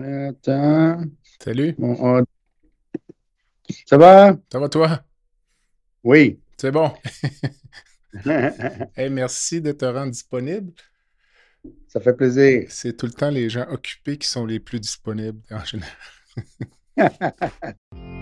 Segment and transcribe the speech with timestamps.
[0.00, 1.04] Attends.
[1.40, 1.74] Salut.
[1.78, 2.24] On-
[3.86, 4.36] Ça va?
[4.50, 5.04] Ça va toi?
[6.04, 6.40] Oui.
[6.56, 6.92] C'est bon.
[8.96, 10.72] Hey, merci de te rendre disponible.
[11.86, 12.66] Ça fait plaisir.
[12.70, 15.92] C'est tout le temps les gens occupés qui sont les plus disponibles en général.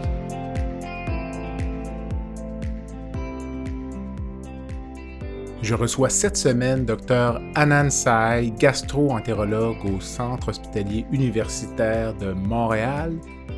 [5.61, 13.13] Je reçois cette semaine Dr Anan Sai, gastro-entérologue au Centre hospitalier universitaire de Montréal.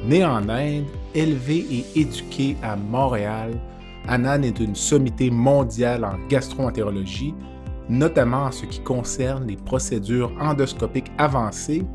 [0.06, 0.84] Né en Inde,
[1.16, 3.58] élevé et éduqué à Montréal,
[4.10, 7.34] Anan est une sommité mondiale en gastro-entérologie,
[7.88, 11.86] notamment en ce qui concerne les procédures endoscopiques avancées,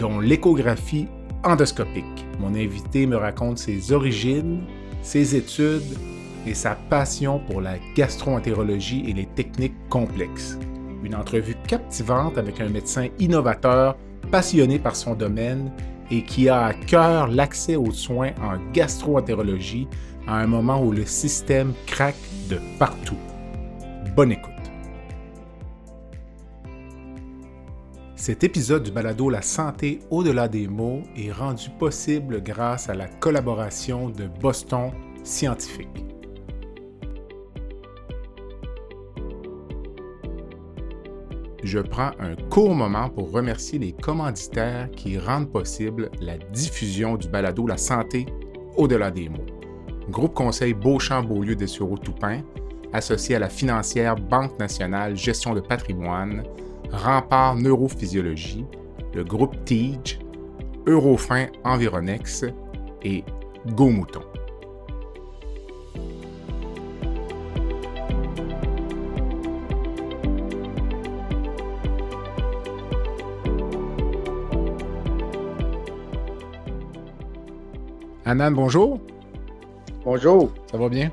[0.00, 1.06] dont l'échographie
[1.44, 2.26] endoscopique.
[2.40, 4.62] Mon invité me raconte ses origines,
[5.02, 6.15] ses études
[6.46, 10.58] et sa passion pour la gastro-entérologie et les techniques complexes.
[11.02, 13.96] Une entrevue captivante avec un médecin innovateur,
[14.30, 15.70] passionné par son domaine
[16.10, 19.88] et qui a à cœur l'accès aux soins en gastro-entérologie
[20.26, 22.16] à un moment où le système craque
[22.48, 23.18] de partout.
[24.14, 24.52] Bonne écoute.
[28.16, 33.06] Cet épisode du balado La santé au-delà des mots est rendu possible grâce à la
[33.06, 34.90] collaboration de Boston
[35.22, 36.15] Scientifique.
[41.66, 47.26] Je prends un court moment pour remercier les commanditaires qui rendent possible la diffusion du
[47.26, 48.24] balado La santé
[48.76, 49.44] au-delà des mots.
[50.08, 52.42] Groupe Conseil Beauchamp-Beaulieu des Toupin,
[52.92, 56.44] associé à la financière Banque nationale Gestion de patrimoine,
[56.92, 58.64] Rempart Neurophysiologie,
[59.12, 60.20] le groupe TIGE,
[60.86, 62.44] Eurofin Environex
[63.02, 63.24] et
[63.74, 64.22] Go Mouton.
[78.26, 79.00] Anan, bonjour.
[80.04, 80.52] Bonjour.
[80.70, 81.10] Ça va bien?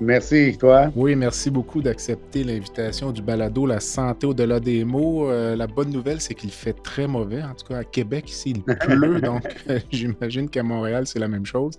[0.00, 0.90] Merci, toi?
[0.96, 5.28] Oui, merci beaucoup d'accepter l'invitation du balado La santé au-delà des mots.
[5.28, 7.42] Euh, la bonne nouvelle, c'est qu'il fait très mauvais.
[7.42, 9.20] En tout cas, à Québec, ici, il pleut.
[9.20, 11.74] donc, euh, j'imagine qu'à Montréal, c'est la même chose.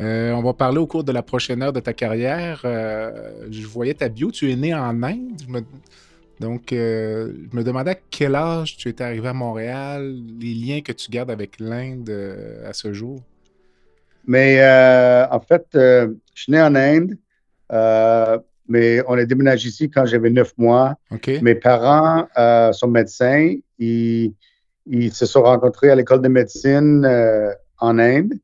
[0.00, 2.60] Euh, on va parler au cours de la prochaine heure de ta carrière.
[2.64, 4.30] Je voyais ta bio.
[4.30, 5.32] Tu es né en Inde.
[5.46, 5.64] Je me-
[6.40, 10.92] Donc, je me demandais à quel âge tu étais arrivé à Montréal, les liens que
[10.92, 12.08] tu gardes avec l'Inde
[12.64, 13.20] à ce jour.
[14.28, 17.16] Mais euh, en fait, euh, je suis né en Inde,
[17.72, 20.94] euh, mais on est déménagé ici quand j'avais neuf mois.
[21.40, 22.28] Mes parents
[22.72, 23.54] sont médecins.
[23.78, 24.34] Ils,
[24.84, 27.06] ils se sont rencontrés à l'école de médecine
[27.78, 28.34] en Inde.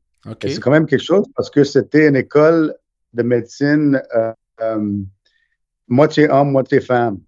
[0.41, 2.73] C'est quand même quelque chose parce que c'était une école
[3.13, 4.01] de médecine
[5.87, 7.19] moitié homme, moitié femme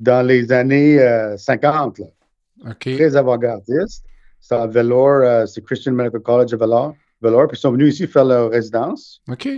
[0.00, 2.06] dans les années euh, 50, là,
[2.80, 4.04] très avant-gardiste.
[4.40, 6.94] C'est à Vellore, c'est Christian Medical College de Vellore.
[7.20, 9.48] Puis ils sont venus ici faire leur résidence OK.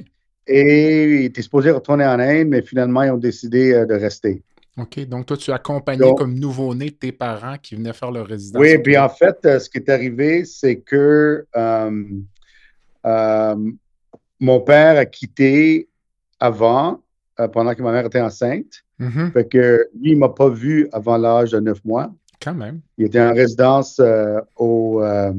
[0.46, 4.42] et ils étaient supposés retourner en Inde, mais finalement, ils ont décidé euh, de rester.
[4.78, 5.00] OK.
[5.06, 8.60] Donc, toi, tu accompagnais Donc- comme nouveau-né tes parents qui venaient faire leur résidence.
[8.60, 11.90] Oui, puis en fait, euh, ce qui est arrivé, c'est que euh,
[14.40, 15.88] mon père a quitté
[16.40, 17.02] avant,
[17.52, 18.84] pendant que ma mère était enceinte.
[18.98, 19.30] Mhm.
[19.32, 22.12] Fait que lui, il m'a pas vu avant l'âge de neuf mois.
[22.42, 22.80] Quand même.
[22.96, 25.32] Il était en résidence euh, au, euh,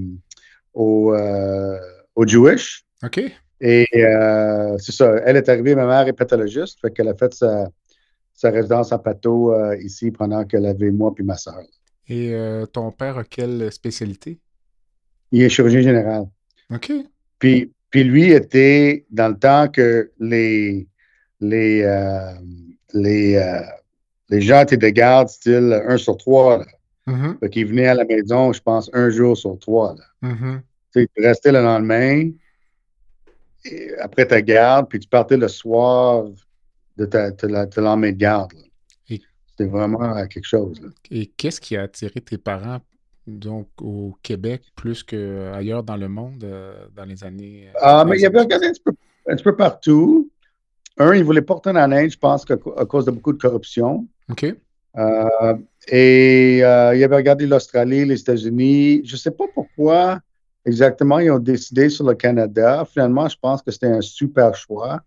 [0.74, 1.78] au, euh,
[2.20, 2.84] au Jewish.
[3.02, 3.22] OK.
[3.62, 7.34] Et euh, c'est ça, elle est arrivée, ma mère est pathologiste, fait qu'elle a fait
[7.34, 7.70] sa,
[8.34, 11.64] sa résidence en pato euh, ici pendant qu'elle avait moi puis ma soeur.
[12.08, 14.40] Et euh, ton père a quelle spécialité?
[15.32, 16.26] Il est chirurgien général.
[16.74, 16.92] OK.
[17.38, 20.88] Puis, puis lui était dans le temps que les,
[21.40, 21.84] les,
[22.94, 23.62] les,
[24.30, 26.58] les gens étaient de garde, style un sur trois.
[26.58, 26.66] Là.
[27.08, 27.38] Mhm.
[27.40, 29.96] Fait qu'il venait à la maison, je pense, un jour sur trois.
[29.96, 30.30] Là.
[30.30, 30.62] Mhm.
[30.62, 32.30] Sais, tu restais le lendemain,
[33.66, 36.26] et après ta garde, puis tu partais le soir
[36.98, 38.52] de ta, de la, de lendemain de garde.
[39.08, 40.80] C'était vraiment euh, quelque chose.
[40.82, 40.88] là.
[41.12, 42.80] Et qu'est-ce qui a attiré tes parents
[43.28, 47.68] donc au Québec plus qu'ailleurs dans le monde euh, dans les années.
[47.68, 48.46] euh, Ah, mais il y avait 60?
[48.46, 48.92] regardé un petit peu,
[49.28, 50.32] un petit peu partout.
[50.98, 54.08] Un, il voulait pas retourner en Inde, je pense, à cause de beaucoup de corruption.
[54.30, 54.46] OK.
[54.98, 55.56] Euh,
[55.90, 59.02] et euh, il avait regardé l'Australie, les États-Unis.
[59.06, 60.20] Je ne sais pas pourquoi
[60.66, 62.86] exactement ils ont décidé sur le Canada.
[62.92, 65.02] Finalement, je pense que c'était un super choix.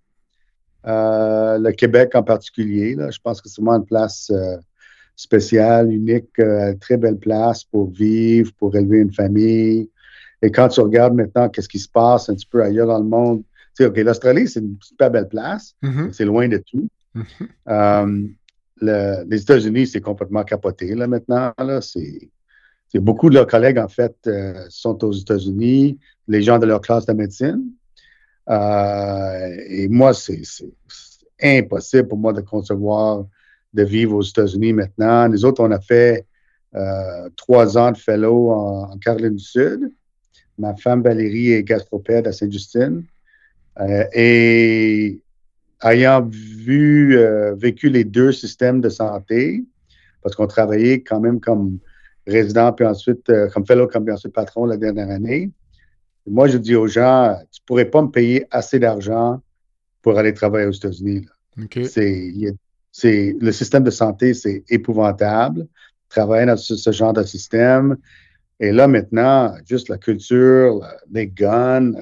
[0.87, 4.33] Euh, le Québec en particulier, là, je pense que c'est vraiment une place
[5.15, 6.41] spéciale, unique,
[6.81, 9.91] très belle place pour vivre, pour élever une famille.
[10.41, 13.05] Et quand tu regardes maintenant qu'est-ce qui se passe un petit peu ailleurs dans le
[13.05, 13.43] monde,
[13.77, 15.75] tu sais, OK, l'Australie, c'est une super belle place.
[15.83, 16.13] Mm-hmm.
[16.13, 16.89] C'est loin de tout.
[17.15, 18.35] Mm-hmm
[18.83, 21.53] les États-Unis, c'est complètement capoté là, maintenant.
[21.59, 21.81] Là.
[21.81, 22.29] C'est,
[23.01, 25.99] beaucoup de leurs collègues, en fait, euh, sont aux États-Unis,
[26.29, 27.63] les gens de leur classe de médecine.
[28.49, 30.43] Euh, et moi, c'est,
[31.43, 33.25] impossible pour moi de concevoir
[33.73, 35.29] de vivre aux États-Unis maintenant.
[35.29, 36.27] Nous autres, on a fait
[36.75, 39.91] euh, trois ans de fellow en, Caroline du Sud.
[40.59, 43.05] Ma femme Valérie est gastropède à Sainte-Justine.
[44.15, 45.19] et
[45.83, 47.19] ayant vu,
[47.57, 49.65] vécu les deux systèmes de santé,
[50.23, 51.81] parce qu'on travaillait quand même comme
[52.27, 55.51] résident, puis ensuite euh, comme fellow, comme bien ensuite patron la dernière année.
[56.27, 59.41] Moi, je dis aux gens, tu ne pourrais pas me payer assez d'argent
[60.03, 61.27] pour aller travailler aux États-Unis.
[62.93, 65.67] C'est, le système de santé, c'est épouvantable.
[66.09, 67.97] Travailler dans ce, genre de système.
[68.61, 72.01] Et là, maintenant, juste la culture, les guns, euh,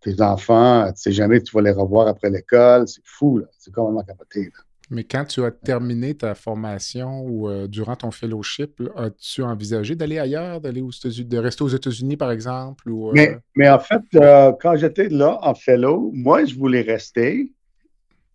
[0.00, 2.86] tes enfants, tu sais jamais tu vas les revoir après l'école.
[2.86, 4.52] C'est fou, C'est complètement capoté.
[4.90, 10.18] Mais quand tu as terminé ta formation ou euh, durant ton fellowship, as-tu envisagé d'aller
[10.18, 12.88] ailleurs, d'aller aux États-Unis, de rester aux États-Unis, par exemple?
[12.88, 13.36] Ou, euh?
[13.54, 17.52] mais, en fait, euh, quand j'étais là en fellow, moi, je voulais rester.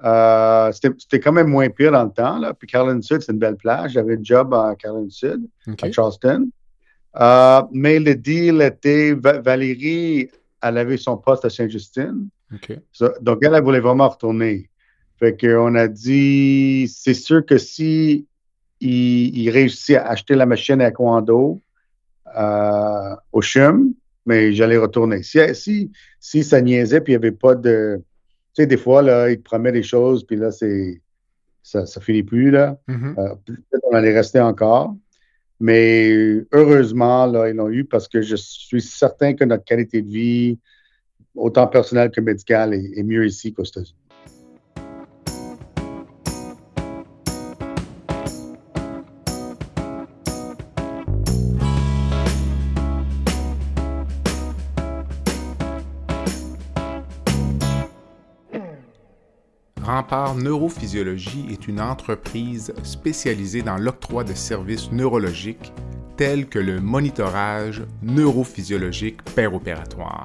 [0.03, 2.37] C'était quand même moins pire dans le temps.
[2.37, 2.53] Là.
[2.53, 3.93] Puis Caroline Sud, c'est une belle plage.
[3.93, 5.47] J'avais un job à Caroline Sud,
[5.81, 6.49] à Charleston.
[7.71, 10.29] mais le deal était, Valérie
[10.63, 12.29] elle avait son poste à Saint-Justine.
[13.21, 14.69] donc, elle, elle voulait vraiment retourner.
[15.19, 18.27] Fait qu'on a dit, c'est sûr que si
[18.79, 21.61] il, réussit à acheter la machine à Kwando
[22.37, 23.93] euh, au CHUM,
[24.25, 25.23] mais j'allais retourner.
[25.23, 28.01] Si, si, si ça niaisait, puis il n'y avait pas de...
[28.53, 31.01] Tu sais, des fois, là, il te promet des choses, puis là, c'est
[31.63, 32.51] ça ne finit plus.
[32.51, 32.77] Là.
[32.89, 34.95] Euh, peut-être qu'on allait rester encore.
[35.59, 36.11] Mais
[36.51, 40.59] heureusement, là, ils l'ont eu parce que je suis certain que notre qualité de vie,
[41.35, 43.95] autant personnelle que médicale, est, mieux ici qu'aux États-Unis.
[59.93, 65.71] Rempart Neurophysiologie est une entreprise spécialisée dans l'octroi de services neurologiques
[66.17, 70.23] tels que le monitorage neurophysiologique péropératoire.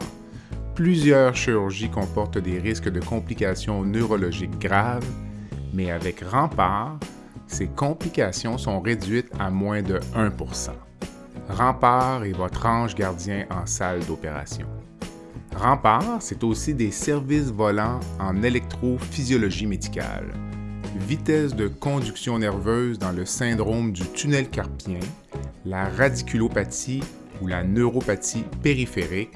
[0.75, 5.05] Plusieurs chirurgies comportent des risques de complications neurologiques graves,
[5.75, 6.99] mais avec Rempart,
[7.47, 10.71] ces complications sont réduites à moins de 1%
[11.51, 14.78] Rempart est votre ange gardien en salle d'opération.
[15.57, 20.33] Rempart, c'est aussi des services volants en électrophysiologie médicale,
[20.97, 25.01] vitesse de conduction nerveuse dans le syndrome du tunnel carpien,
[25.65, 27.03] la radiculopathie
[27.43, 29.35] ou la neuropathie périphérique,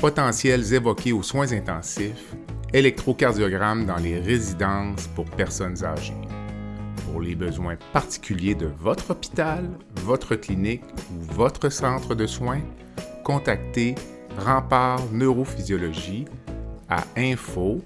[0.00, 2.34] potentiels évoqués aux soins intensifs,
[2.72, 6.12] électrocardiogramme dans les résidences pour personnes âgées.
[7.06, 9.70] Pour les besoins particuliers de votre hôpital,
[10.02, 10.82] votre clinique
[11.12, 12.60] ou votre centre de soins,
[13.22, 13.94] contactez
[14.38, 16.24] Rempart Neurophysiologie
[16.88, 17.80] à info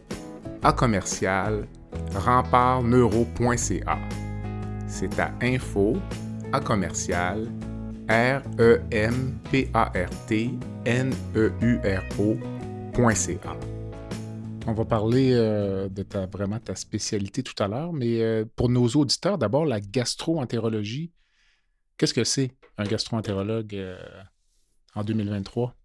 [0.62, 1.66] à commercial
[2.14, 3.98] rempartneuro.ca.
[4.86, 5.96] C'est à info
[6.52, 7.48] à commercial
[8.08, 13.56] r e m p a r t n e u r o.ca.
[14.66, 18.68] On va parler euh, de ta, vraiment ta spécialité tout à l'heure, mais euh, pour
[18.68, 21.12] nos auditeurs, d'abord, la gastro-entérologie.
[21.96, 23.96] Qu'est-ce que c'est un gastro-entérologue euh,
[24.94, 25.77] en 2023?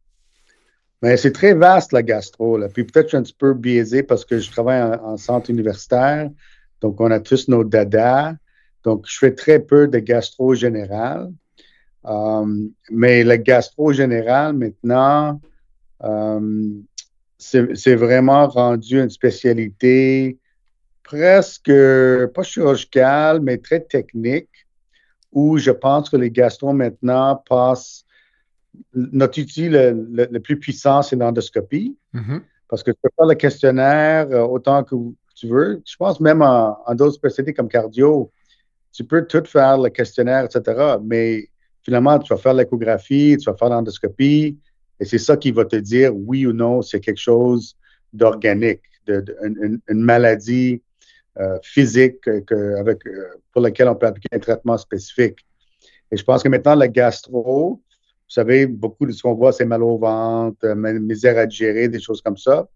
[1.03, 2.57] Ben, c'est très vaste, la gastro.
[2.57, 2.69] Là.
[2.69, 6.29] Puis peut-être je suis un petit peu biaisé parce que je travaille en, centre universitaire.
[6.79, 8.37] Donc, on a tous nos dada.
[8.85, 11.29] Donc, je fais très peu de gastro général.
[12.05, 15.41] Um, mais le gastro général, maintenant,
[15.99, 16.85] um,
[17.37, 20.37] c'est vraiment rendu une spécialité
[21.03, 21.69] presque,
[22.33, 24.67] pas chirurgicale, mais très technique,
[25.33, 28.02] où je pense que les gastro maintenant passent
[28.93, 31.97] notre outil le, plus puissant, c'est l'endoscopie.
[32.13, 32.41] Mm-hmm.
[32.67, 34.95] Parce que tu peux faire le questionnaire euh, autant que
[35.35, 35.81] tu veux.
[35.85, 38.31] Je pense même en, d'autres spécialités comme cardio,
[38.91, 40.97] tu peux tout faire le questionnaire, etc.
[41.03, 41.49] Mais
[41.81, 44.57] finalement, tu vas faire l'échographie, tu vas faire l'endoscopie,
[44.99, 47.75] et c'est ça qui va te dire oui ou non, c'est quelque chose
[48.11, 50.81] d'organique, une, maladie
[51.63, 52.99] physiques avec,
[53.51, 55.39] pour lesquelles on peut appliquer un traitement spécifique.
[56.11, 57.81] Et je pense que maintenant, le gastro,
[58.27, 61.99] vous savez, beaucoup de ce qu'on voit, c'est mal au ventre, misère à digérer, des
[61.99, 62.67] choses comme ça.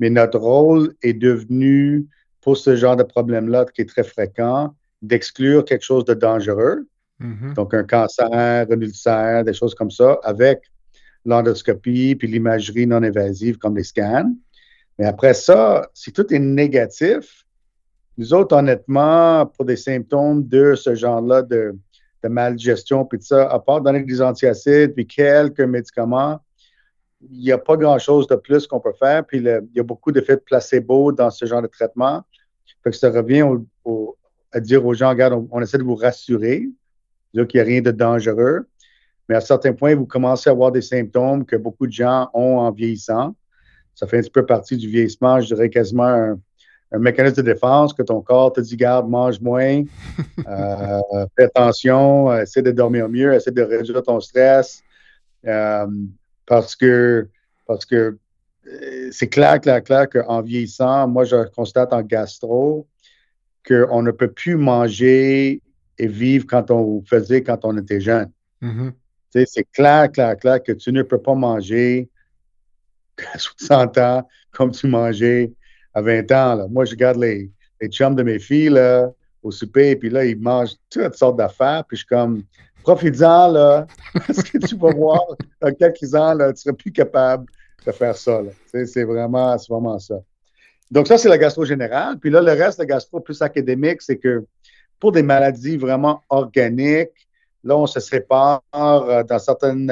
[0.00, 2.06] Mais notre rôle est devenu,
[2.40, 6.86] pour ce genre de problème-là, qui est très fréquent, d'exclure quelque chose de dangereux.
[7.20, 7.54] Mm-hmm.
[7.54, 10.62] Donc, un cancer, un ulcère, des choses comme ça, avec
[11.24, 14.32] l'endoscopie puis l'imagerie non invasive comme les scans.
[14.98, 17.44] Mais après ça, si tout est négatif,
[18.18, 21.74] nous autres, honnêtement, pour des symptômes de ce genre-là de,
[22.22, 26.40] de maldigestion, puis de ça, à part donner des antiacides, puis quelques médicaments,
[27.30, 29.24] il n'y a pas grand-chose de plus qu'on peut faire.
[29.24, 32.22] Puis il y a beaucoup d'effets de placebo dans ce genre de traitement.
[32.90, 33.44] Ça revient
[34.52, 36.68] à dire aux gens, regarde, on, essaie de vous rassurer,
[37.32, 38.66] dire qu'il n'y a rien de dangereux.
[39.28, 42.58] Mais à certains points, vous commencez à avoir des symptômes que beaucoup de gens ont
[42.58, 43.36] en vieillissant.
[43.94, 46.40] Ça fait un petit peu partie du vieillissement, je dirais quasiment un,
[46.98, 49.82] mécanisme de défense que ton corps te dit, garde, mange moins,
[50.48, 54.82] euh, fais attention, essaie de dormir mieux, essaie de réduire ton stress.
[55.46, 55.86] Euh,
[56.46, 57.28] parce que,
[57.66, 58.18] parce que
[58.66, 62.86] euh, c'est clair, clair, clair qu'en vieillissant, moi, je constate en gastro
[63.66, 65.62] qu'on ne peut plus manger
[65.98, 68.30] et vivre quand on faisait quand on était jeune.
[68.60, 68.92] Mm-hmm.
[69.46, 72.08] C'est clair, clair, clair que tu ne peux pas manger
[73.32, 75.52] à 60 ans comme tu mangeais
[75.94, 76.68] à 20 ans.
[76.68, 79.10] Moi, je regarde les, les chums de mes filles là,
[79.42, 82.44] au souper, puis là, ils mangent toutes sortes d'affaires, puis je suis comme,
[82.82, 83.86] profites-en, là,
[84.26, 85.20] parce que tu vas voir,
[85.60, 87.46] dans quelques ans, là, tu seras plus capable
[87.86, 88.40] de faire ça.
[88.72, 90.16] C'est vraiment, vraiment ça.
[90.90, 92.18] Donc, ça, c'est la gastro générale.
[92.18, 94.44] Puis là, le reste, la gastro plus académique, c'est que
[95.00, 97.28] pour des maladies vraiment organiques,
[97.64, 99.90] là, on se sépare euh, dans certaines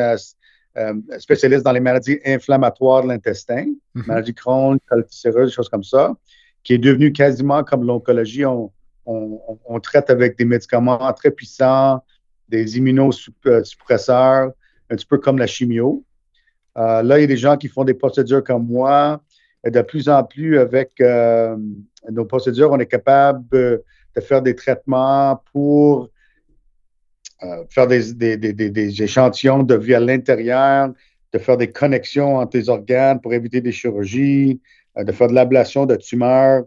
[0.76, 4.06] euh, spécialistes dans les maladies inflammatoires de l'intestin, mm-hmm.
[4.06, 6.14] maladies Crohn, cholestérol, des choses comme ça,
[6.62, 8.44] qui est devenu quasiment comme l'oncologie.
[8.44, 8.70] On,
[9.06, 12.04] on, traite avec des médicaments très puissants,
[12.48, 14.52] des immunosuppresseurs,
[14.90, 16.04] un petit peu comme la chimio.
[16.78, 19.20] Euh, là, il y a des gens qui font des procédures comme moi.
[19.64, 21.56] Et de plus en plus, avec euh,
[22.10, 23.82] nos procédures, on est capable de
[24.20, 26.10] faire des traitements pour
[27.42, 30.92] euh, faire des, échantillons de vie à l'intérieur,
[31.32, 34.60] de faire des connexions entre les organes pour éviter des chirurgies,
[34.96, 36.64] de faire de l'ablation de tumeurs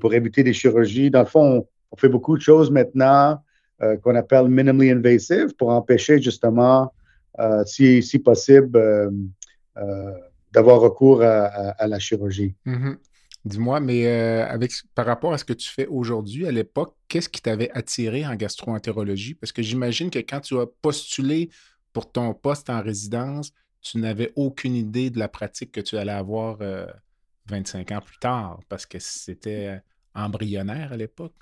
[0.00, 1.10] pour éviter des chirurgies.
[1.10, 3.42] Dans le fond, on fait beaucoup de choses maintenant
[3.82, 6.92] euh, qu'on appelle minimally invasive pour empêcher justement,
[7.40, 9.10] euh, si, possible, euh,
[10.52, 12.54] d'avoir recours à, la chirurgie.
[12.66, 12.96] Mm-hmm.
[13.44, 17.42] Dis-moi, mais avec, par rapport à ce que tu fais aujourd'hui, à l'époque, qu'est-ce qui
[17.42, 19.34] t'avait attiré en gastroentérologie?
[19.34, 21.50] Parce que j'imagine que quand tu as postulé
[21.92, 26.12] pour ton poste en résidence, tu n'avais aucune idée de la pratique que tu allais
[26.12, 26.58] avoir
[27.48, 29.80] 25 ans plus tard, parce que c'était
[30.14, 31.34] embryonnaire à l'époque.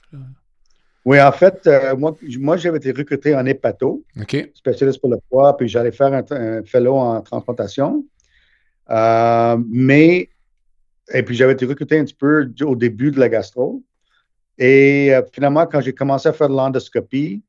[1.05, 4.05] Oui, en fait, euh, moi, moi j'avais été recruté en hépato,
[4.55, 8.05] spécialiste pour le poids, puis j'allais faire un, fellow en transplantation.
[8.91, 10.29] Euh, mais,
[11.13, 13.83] et puis j'avais été recruté un petit peu au début de la gastro.
[14.59, 17.43] Et euh, finalement, quand j'ai commencé à faire de l'endoscopie,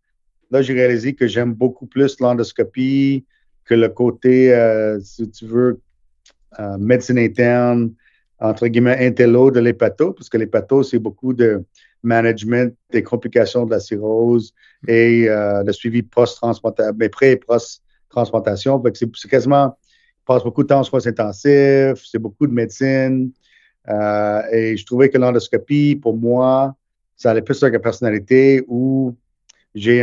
[0.50, 3.26] là, j'ai réalisé que j'aime beaucoup plus l'endoscopie
[3.66, 4.54] que le côté,
[5.04, 5.80] si tu veux,
[6.78, 7.94] médecine interne,
[8.40, 11.64] entre guillemets, intello de l'hépato, parce que l'hépato, c'est beaucoup de
[12.04, 14.54] management des complications de la cirrhose
[14.88, 18.82] et euh, le suivi post-transplantation, mais pré- et post-transplantation.
[18.94, 19.78] C'est quasiment,
[20.26, 23.32] passe beaucoup de temps en soins intensifs, c'est beaucoup de médecine.
[23.90, 26.76] Euh, et je trouvais que l'endoscopie, pour moi,
[27.16, 29.16] ça allait plus avec la personnalité où
[29.74, 30.02] j'ai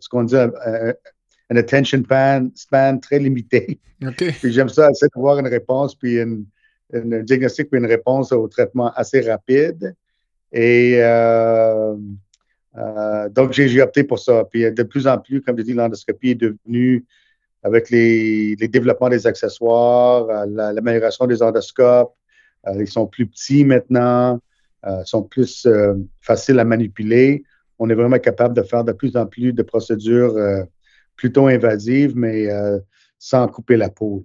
[0.00, 0.94] ce qu'on dit un,
[1.56, 2.02] attention
[2.54, 3.78] span, très limité.
[4.44, 6.44] J'aime ça, essayer d'avoir une réponse, puis une,
[6.92, 9.94] un diagnostic, puis une réponse au traitement assez rapide.
[10.52, 11.96] Et euh,
[12.76, 14.44] euh, donc, j'ai opté pour ça.
[14.44, 17.04] Puis de plus en plus, comme je dis, l'endoscopie est devenue,
[17.62, 22.14] avec les, développements des accessoires, l'amélioration des endoscopes,
[22.78, 24.40] ils sont plus petits maintenant,
[25.04, 25.66] sont plus
[26.20, 27.44] faciles à manipuler.
[27.78, 30.36] On est vraiment capable de faire de plus en plus de procédures
[31.16, 32.48] plutôt invasives, mais
[33.18, 34.22] sans couper la peau.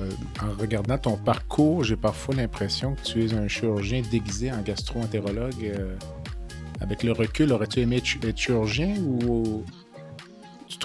[0.00, 0.10] Euh,
[0.42, 5.64] en regardant ton parcours, j'ai parfois l'impression que tu es un chirurgien déguisé en gastro-entérologue.
[5.64, 5.96] Euh,
[6.80, 9.64] avec le recul, aurais-tu aimé être chirurgien ou.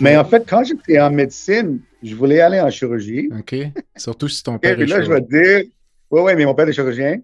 [0.02, 3.30] Mais en fait, quand j'étais en médecine, je voulais aller en chirurgie.
[3.38, 3.56] OK.
[3.98, 5.66] Surtout si ton père est là, je vais te dire,
[6.10, 7.20] oui, oui, mais mon père est chirurgien.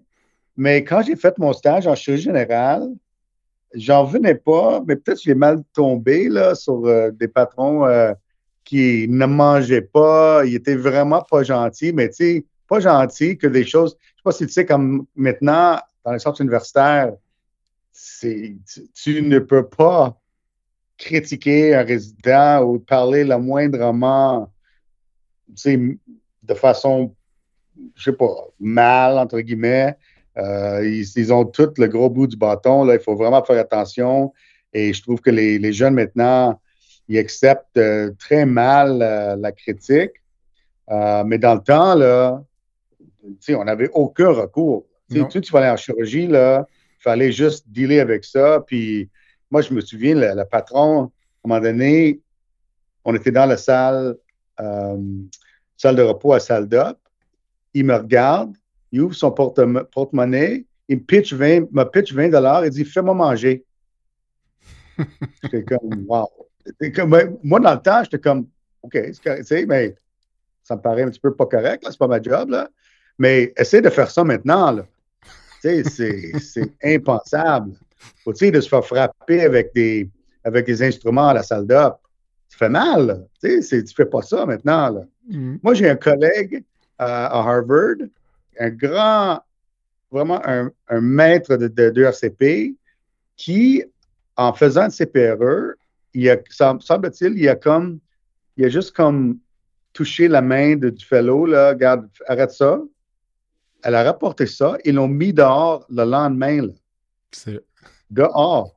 [0.60, 2.86] Mais quand j'ai fait mon stage en chirurgie générale,
[3.72, 7.86] j'en venais pas, mais peut-être j'ai mal tombé là, sur euh, des patrons
[8.62, 13.46] qui ne mangeait pas, il était vraiment pas gentil, mais tu sais, pas gentil que
[13.46, 13.96] des choses.
[14.00, 17.14] Je sais pas si tu sais, comme maintenant, dans les centres universitaires,
[18.20, 18.58] tu,
[18.92, 20.20] tu, ne peux pas
[20.98, 24.52] critiquer un résident ou parler le moindrement,
[25.64, 27.14] de façon,
[27.94, 29.96] je sais pas, mal, entre guillemets.
[30.40, 32.84] Euh, ils, ont tout le gros bout du bâton.
[32.84, 34.32] Là, il faut vraiment faire attention.
[34.72, 36.60] Et je trouve que les, les jeunes maintenant,
[37.08, 40.12] il accepte euh, très mal euh, la critique.
[40.88, 42.42] Mais dans le temps, là,
[43.50, 44.86] on n'avait aucun recours.
[45.08, 46.64] Tu, tu vas aller en chirurgie, il
[46.98, 48.60] fallait juste dealer avec ça.
[48.66, 49.08] Puis
[49.52, 51.10] moi, je me souviens, le, patron, à un
[51.44, 52.20] moment donné,
[53.04, 54.16] on était dans la salle,
[55.76, 56.98] salle de repos à salle d'op.
[57.72, 58.52] Il me regarde,
[58.92, 63.14] il ouvre son porte-monnaie, il me pitch 20, me pitch 20 dollars et dit Fais-moi
[63.14, 63.64] manger.
[65.42, 66.28] J'étais comme Wow.
[66.78, 68.46] Ben, moi, dans le temps, j'étais comme,
[68.82, 68.98] OK,
[69.42, 69.94] c'est mais
[70.62, 72.68] ça me paraît un petit peu pas correct, là, c'est pas ma job, là.
[73.18, 74.86] Mais essaye de faire ça maintenant, là.
[75.62, 77.72] c'est impensable.
[78.24, 80.08] Faut, de se faire frapper avec des,
[80.44, 82.00] avec des instruments à la salle d'op.
[82.48, 85.02] Ça fait mal, Tu tu fais pas ça maintenant, là.
[85.28, 85.56] Mm.
[85.62, 86.64] Moi, j'ai un collègue
[87.00, 87.96] euh, à Harvard,
[88.60, 89.40] un grand,
[90.12, 90.70] vraiment un,
[91.00, 92.76] maître de, de, de RCP,
[93.36, 93.82] qui,
[94.36, 95.74] en faisant de CPRE,
[96.12, 97.98] il a, semble-t-il, il a comme,
[98.56, 99.38] il a juste comme
[99.92, 102.80] touché la main de, du fellow, là, regarde, arrête ça.
[103.82, 106.72] Elle a rapporté ça, ils l'ont mis dehors le lendemain, là.
[107.32, 107.60] C'est...
[108.10, 108.76] Dehors.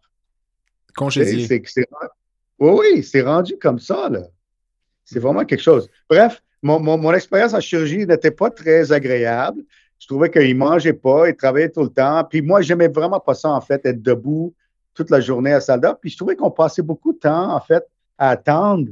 [0.96, 1.62] Congédié.
[1.66, 1.88] C'est,
[2.60, 4.22] oui, oui, c'est rendu comme ça, là.
[5.04, 5.90] C'est vraiment quelque chose.
[6.10, 9.62] Bref, mon, mon, expérience en chirurgie n'était pas très agréable.
[10.00, 12.24] Je trouvais qu'il ne mangeait pas, il travaillait tout le temps.
[12.30, 14.54] Puis moi, j'aimais vraiment pas ça, en fait, être debout
[14.94, 17.84] toute la journée à salle Puis je trouvais qu'on passait beaucoup de temps, en fait,
[18.18, 18.90] à attendre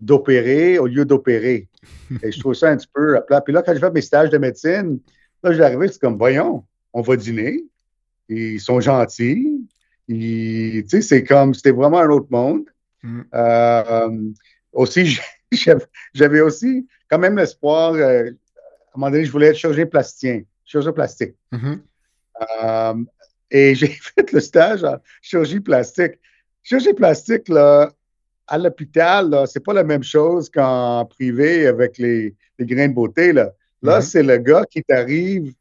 [0.00, 1.68] d'opérer au lieu d'opérer.
[2.22, 3.40] Et je trouvais ça un petit peu plat.
[3.40, 5.00] Puis là, quand j'ai fait mes stages de médecine,
[5.42, 7.64] là, j'arrivais, c'est comme, voyons, on va dîner.
[8.28, 9.60] Ils sont gentils.
[10.08, 12.64] Tu sais, c'est comme, c'était vraiment un autre monde.
[13.02, 13.20] Mm.
[13.34, 14.10] Euh,
[14.72, 15.18] aussi,
[16.14, 18.32] j'avais aussi quand même l'espoir, euh, à un
[18.98, 21.34] moment donné, je voulais être chirurgien plasticien, chirurgien plastique.
[21.52, 21.78] Mm-hmm.
[22.64, 22.94] Euh,
[23.50, 26.14] et j'ai fait le stage en chirurgie plastique.
[26.62, 27.90] Chirurgie plastique, là,
[28.46, 33.32] à l'hôpital, c'est pas la même chose qu'en privé avec les, grains de beauté.
[33.32, 34.02] Là, là mm-hmm.
[34.02, 35.52] c'est le gars qui t'arrive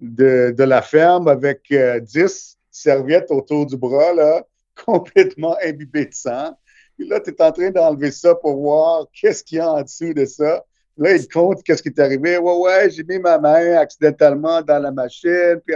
[0.00, 2.28] de, la ferme avec 10 euh,
[2.70, 4.44] serviettes autour du bras, là,
[4.84, 6.56] complètement imbibé de sang.
[6.98, 9.82] Et là, tu es en train d'enlever ça pour voir qu'est-ce qu'il y a en
[9.82, 10.64] dessous de ça.
[10.98, 12.38] Là, il compte qu'est-ce qui est arrivé.
[12.38, 15.60] Ouais, ouais, j'ai mis ma main accidentellement dans la machine.
[15.66, 15.74] Puis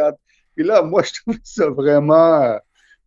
[0.56, 2.58] puis là, moi, je trouve ça vraiment,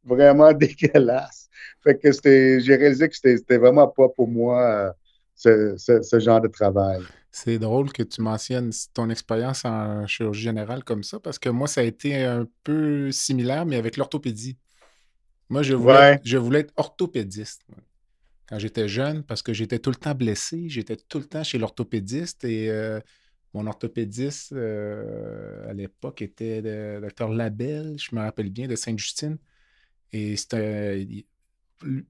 [0.06, 1.50] vraiment dégueulasse.
[1.84, 4.94] Fait que j'ai réalisé que c'était vraiment pas pour moi
[5.36, 7.02] ce, ce, genre de travail.
[7.32, 11.68] C'est drôle que tu mentionnes ton expérience en chirurgie générale comme ça, parce que moi,
[11.68, 14.58] ça a été un peu similaire, mais avec l'orthopédie.
[15.48, 17.62] Moi, je voulais, je voulais être orthopédiste
[18.50, 21.60] quand j'étais jeune, parce que j'étais tout le temps blessé, j'étais tout le temps chez
[21.60, 23.00] l'orthopédiste et euh,
[23.54, 29.38] mon orthopédiste euh, à l'époque était le docteur Labelle, je me rappelle bien, de Sainte-Justine.
[30.14, 30.36] Et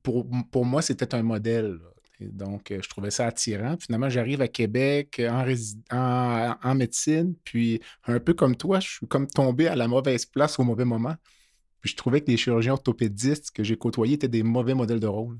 [0.01, 1.77] pour, pour moi, c'était un modèle.
[2.21, 3.75] donc, euh, je trouvais ça attirant.
[3.77, 5.45] Finalement, j'arrive à Québec en,
[5.91, 10.25] en, en, médecine, puis un peu comme toi, je suis comme tombé à la mauvaise
[10.25, 11.15] place au mauvais moment.
[11.81, 15.07] Puis je trouvais que les chirurgiens orthopédistes que j'ai côtoyés étaient des mauvais modèles de
[15.07, 15.37] rôle.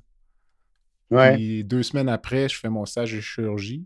[1.12, 1.36] Ouais.
[1.36, 3.86] Puis deux semaines après, je fais mon stage de chirurgie.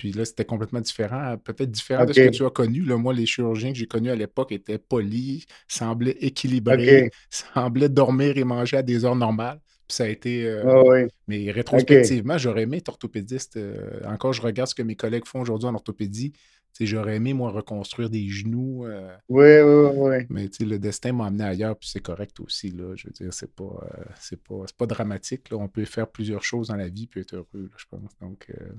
[0.00, 2.80] Puis là, c'était complètement différent, peut-être différent de ce que tu as connu.
[2.80, 8.38] Là, moi, les chirurgiens que j'ai connus à l'époque étaient polis, semblaient équilibrés, semblaient dormir
[8.38, 9.60] et manger à des heures normales.
[9.86, 10.46] Puis ça a été.
[10.46, 13.58] Euh, mais rétrospectivement, j'aurais aimé être orthopédiste.
[13.58, 16.32] Euh, encore, je regarde ce que mes collègues font aujourd'hui en orthopédie.
[16.80, 18.86] J'aurais aimé, moi, reconstruire des genoux.
[18.86, 20.26] Euh, oui, oui, oui.
[20.30, 22.70] Mais le destin m'a amené ailleurs, puis c'est correct aussi.
[22.70, 25.50] Là, je veux dire, c'est pas, euh, c'est pas, pas, dramatique.
[25.50, 25.58] Là.
[25.58, 28.10] On peut faire plusieurs choses dans la vie puis être heureux, je pense.
[28.20, 28.72] Donc, euh,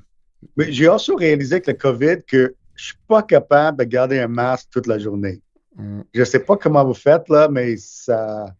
[0.57, 4.27] Mais j'ai aussi réalisé avec le COVID que je suis pas capable de garder un
[4.27, 5.41] masque toute la journée.
[5.75, 6.01] Mm.
[6.13, 8.55] Je sais pas comment vous faites, là, mais ça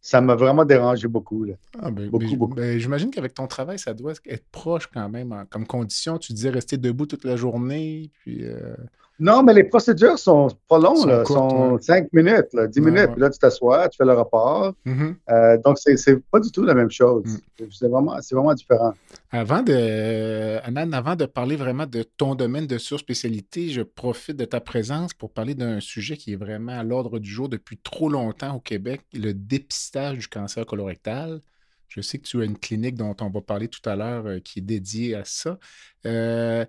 [0.00, 1.44] ça m'a vraiment dérangé beaucoup.
[1.44, 1.54] Là.
[1.78, 5.44] Ah, ben, ben, j'imagine qu'avec ton travail, ça doit être proche quand même.
[5.50, 8.10] comme condition, tu disais rester debout toute la journée.
[8.20, 8.74] Puis, euh,
[9.20, 13.10] non, mais les procédures sont pas longues, là, sont 5 minutes, là, 10 minutes.
[13.12, 14.72] Puis là, tu t'assois, tu fais le rapport.
[14.86, 15.14] Mm-hmm.
[15.30, 17.24] Euh, donc, c'est pas du tout la même chose.
[17.26, 17.64] Mm.
[17.70, 18.94] C'est vraiment, vraiment différent.
[19.30, 24.46] Avant de, Anan, avant de parler vraiment de ton domaine de surspécialité, je profite de
[24.46, 28.08] ta présence pour parler d'un sujet qui est vraiment à l'ordre du jour depuis trop
[28.08, 31.42] longtemps au Québec, le dépistage du cancer colorectal.
[31.88, 34.38] Je sais que tu as une clinique dont on va parler tout à l'heure euh,
[34.38, 35.58] qui est dédiée à ça.
[36.06, 36.64] Euh,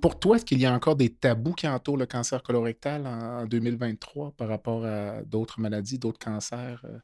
[0.00, 3.44] pour toi, est-ce qu'il y a encore des tabous qui entourent le cancer colorectal en,
[3.46, 6.98] 2023 par rapport à d'autres maladies, d'autres cancers, euh,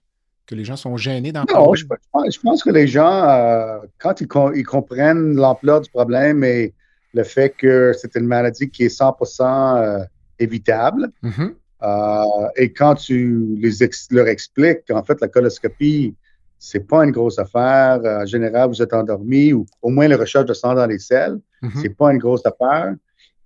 [0.47, 1.67] que les gens sont gênés d'en parler?
[1.67, 4.29] Non, je, pense que les gens, euh, quand ils,
[4.65, 6.75] comprennent l'ampleur du problème et
[7.13, 9.43] le fait que c'est une maladie qui est 100%
[9.77, 10.05] euh,
[10.39, 12.51] évitable, mm-hmm.
[12.57, 13.73] et quand tu les
[14.11, 16.15] leur expliques qu'en fait, la coloscopie,
[16.59, 18.01] c'est pas une grosse affaire.
[18.05, 21.39] En général, vous êtes endormi ou au moins les recherches de sang dans les selles.
[21.63, 21.83] Mm-hmm.
[21.83, 22.95] C'est pas une grosse affaire.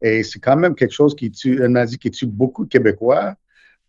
[0.02, 3.34] Et c'est quand même quelque chose qui tue, une maladie qui tue beaucoup de Québécois.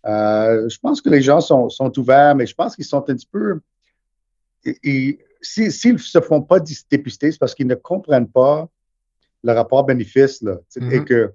[0.06, 3.14] Euh, je pense que les gens sont, sont ouverts, mais je pense qu'ils sont un
[3.14, 3.60] petit peu.
[5.42, 8.68] S'ils ne se font pas dépister, c'est parce qu'ils ne comprennent pas
[9.44, 10.42] le rapport bénéfice.
[10.42, 11.04] Là, Et mm-hmm.
[11.06, 11.34] que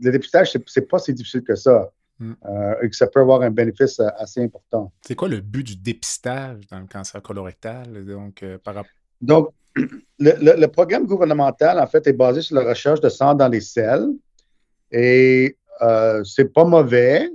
[0.00, 1.90] le dépistage, ce n'est pas si difficile que ça.
[2.18, 2.32] Mm.
[2.46, 4.92] Euh, et que ça peut avoir un bénéfice euh, assez important.
[5.02, 8.04] C'est quoi le but du dépistage dans le cancer colorectal?
[8.04, 9.50] Donc, par rapport donc,
[10.18, 14.08] le, programme gouvernemental, en fait, est basé sur la recherche de sang dans les selles.
[14.90, 17.28] Et euh, c'est pas mauvais.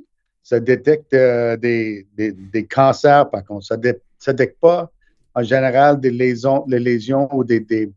[0.44, 3.66] Ça détecte euh, des, cancers, par contre.
[3.66, 4.92] Ça ne détecte pas,
[5.36, 7.92] en général, des lésions, les lésions ou des,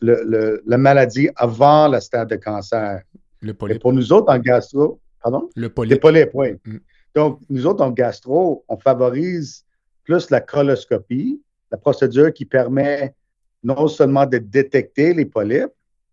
[0.00, 3.02] la maladie avant le stade de cancer.
[3.40, 3.54] Le.
[3.70, 5.48] Et pour nous autres, en gastro, pardon?
[5.54, 5.92] Le polype.
[5.92, 6.48] Les polypes, oui.
[6.64, 6.78] Mm.
[7.14, 9.64] Donc, nous autres, en gastro, on favorise
[10.04, 13.14] plus la coloscopie la procédure qui permet
[13.62, 15.72] non seulement de détecter les polypes,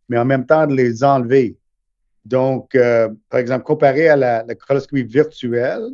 [0.09, 1.57] mais en même temps de les enlever.
[2.25, 5.89] Donc, euh, par exemple, comparé à la, coloscopie virtuelle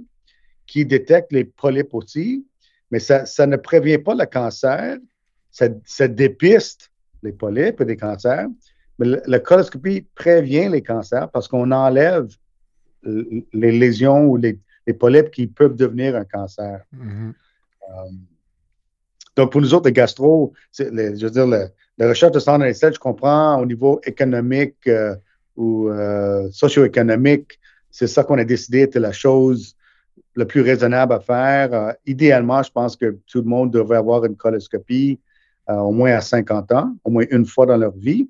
[0.65, 2.45] qui détecte les polypes aussi,
[2.89, 4.97] mais ça, ne prévient pas le cancer,
[5.51, 6.91] ça, dépiste
[7.23, 8.47] les polypes et les cancers,
[8.97, 12.27] mais la, coloscopie prévient les cancers parce qu'on enlève
[13.03, 14.59] les lésions ou les,
[14.99, 16.81] polypes qui peuvent devenir un cancer.
[16.93, 17.33] Mm-hmm.
[17.89, 18.11] Euh,
[19.35, 21.47] donc, pour nous autres, les gastro, je veux dire,
[21.97, 25.15] la recherche de sang dans les selles, je comprends au niveau économique euh,
[25.55, 27.59] ou euh, socio-économique,
[27.89, 29.75] c'est ça qu'on a décidé était la chose
[30.35, 31.73] la plus raisonnable à faire.
[31.73, 35.19] Euh, idéalement, je pense que tout le monde devrait avoir une coloscopie
[35.67, 38.29] au moins à 50 ans, au moins une fois dans leur vie.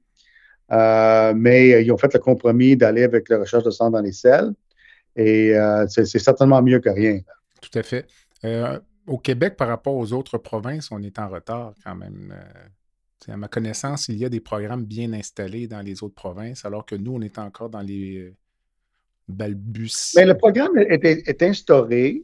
[0.72, 4.52] Mais ils ont fait le compromis d'aller avec la recherche de sang dans les selles
[5.16, 5.54] et
[5.88, 7.20] c'est certainement mieux que rien.
[7.62, 8.06] Tout à fait
[9.08, 12.34] au Québec, par rapport aux autres provinces, on est en retard quand même.
[12.36, 16.66] Euh, à ma connaissance, il y a des programmes bien installés dans les autres provinces,
[16.66, 18.34] alors que nous, on est encore dans les euh,
[19.28, 20.14] balbus.
[20.16, 22.24] Mais le programme est, instauré.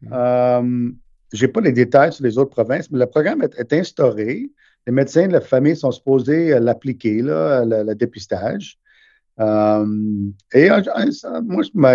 [0.00, 0.08] Mmh.
[0.10, 0.90] Euh,
[1.34, 4.50] Je n'ai pas les détails sur les autres provinces, mais le programme est, instauré.
[4.86, 8.78] Les médecins de la famille sont supposés l'appliquer, le, dépistage.
[9.38, 10.82] et moi,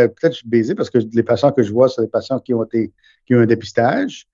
[0.08, 2.54] peut-être je suis baisé parce que les patients que je vois, sont des patients qui
[2.54, 2.92] ont été
[3.26, 4.28] qui ont un dépistage.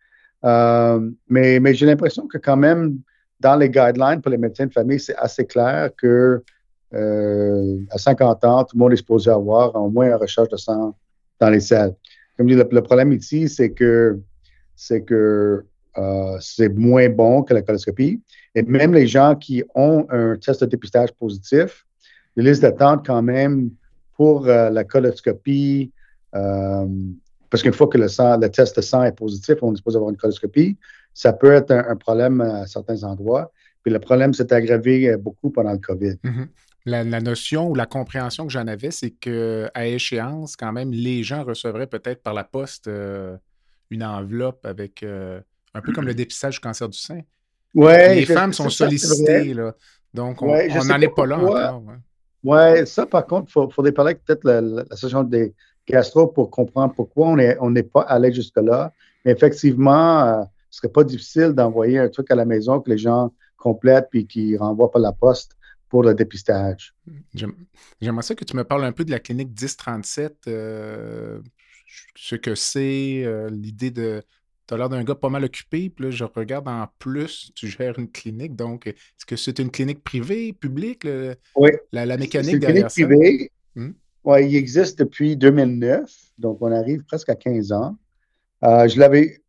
[0.45, 2.99] Euh, mais, j'ai l'impression que quand même,
[3.39, 6.43] dans les guidelines pour les médecins de famille, c'est assez clair que
[6.93, 10.57] euh, à 50 ans, tout le monde est supposé avoir au moins une recherche de
[10.57, 10.95] sang
[11.39, 11.95] dans les selles.
[12.37, 14.19] Comme je dis, le, problème ici, c'est que
[14.75, 15.65] c'est que
[15.97, 18.21] euh, c'est moins bon que la coloscopie.
[18.55, 21.85] Et même les gens qui ont un test de dépistage positif,
[22.35, 23.71] les listes d'attente quand même
[24.15, 25.91] pour la coloscopie,
[26.31, 30.17] parce qu'une fois que le, test de sang est positif, on est supposé avoir une
[30.17, 30.75] coloscopie.
[31.13, 33.51] Ça peut être un, problème à certains endroits.
[33.83, 36.15] Puis le problème s'est aggravé euh, beaucoup pendant le COVID.
[36.23, 36.47] Mm-hmm.
[36.85, 41.43] la, notion ou la compréhension que j'en avais, c'est qu'à échéance, quand même, les gens
[41.43, 43.37] recevraient peut-être par la poste euh,
[43.91, 45.39] une enveloppe avec euh,
[45.73, 47.21] un peu comme le dépistage du cancer du sein.
[47.73, 49.75] Ouais, les femmes sont sollicitées, là.
[50.13, 51.83] Donc, on n'en est pas là encore.
[52.43, 55.55] Oui, ça, par contre, il faudrait parler peut-être l'association des
[55.87, 58.93] gastro pour comprendre pourquoi on n'est on pas allé jusque-là.
[59.25, 62.97] Mais effectivement, euh, ce serait pas difficile d'envoyer un truc à la maison que les
[62.97, 65.55] gens complètent puis qui renvoient par la poste
[65.89, 66.93] pour le dépistage.
[68.01, 71.39] J'aimerais ça que tu me parles un peu de la clinique 1037, euh,
[72.15, 74.23] ce que c'est, euh, l'idée de.
[74.67, 77.67] Tu as l'air d'un gars pas mal occupé, puis là, je regarde en plus, tu
[77.67, 81.05] gères une clinique, donc est-ce que c'est une clinique privée, publique,
[81.55, 81.69] oui.
[81.91, 83.51] la, mécanique une derrière clinique privée.
[83.75, 83.91] Hmm?
[84.23, 87.97] Oui, il existe depuis 2009, donc on arrive presque à 15 ans.
[88.63, 89.41] Euh, je l'avais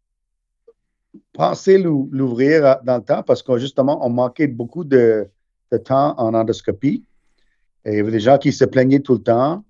[1.33, 5.29] pensé l'ouvrir dans le temps parce que justement, on manquait beaucoup de,
[5.71, 7.05] de temps en endoscopie.
[7.85, 9.65] Et il y avait des gens qui se plaignaient tout le temps.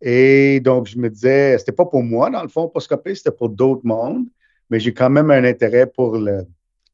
[0.00, 3.48] Et donc, je me disais, c'était pas pour moi, dans le fond, endoscopie, c'était pour
[3.48, 4.26] d'autres mondes,
[4.70, 6.46] mais j'ai quand même un intérêt pour le,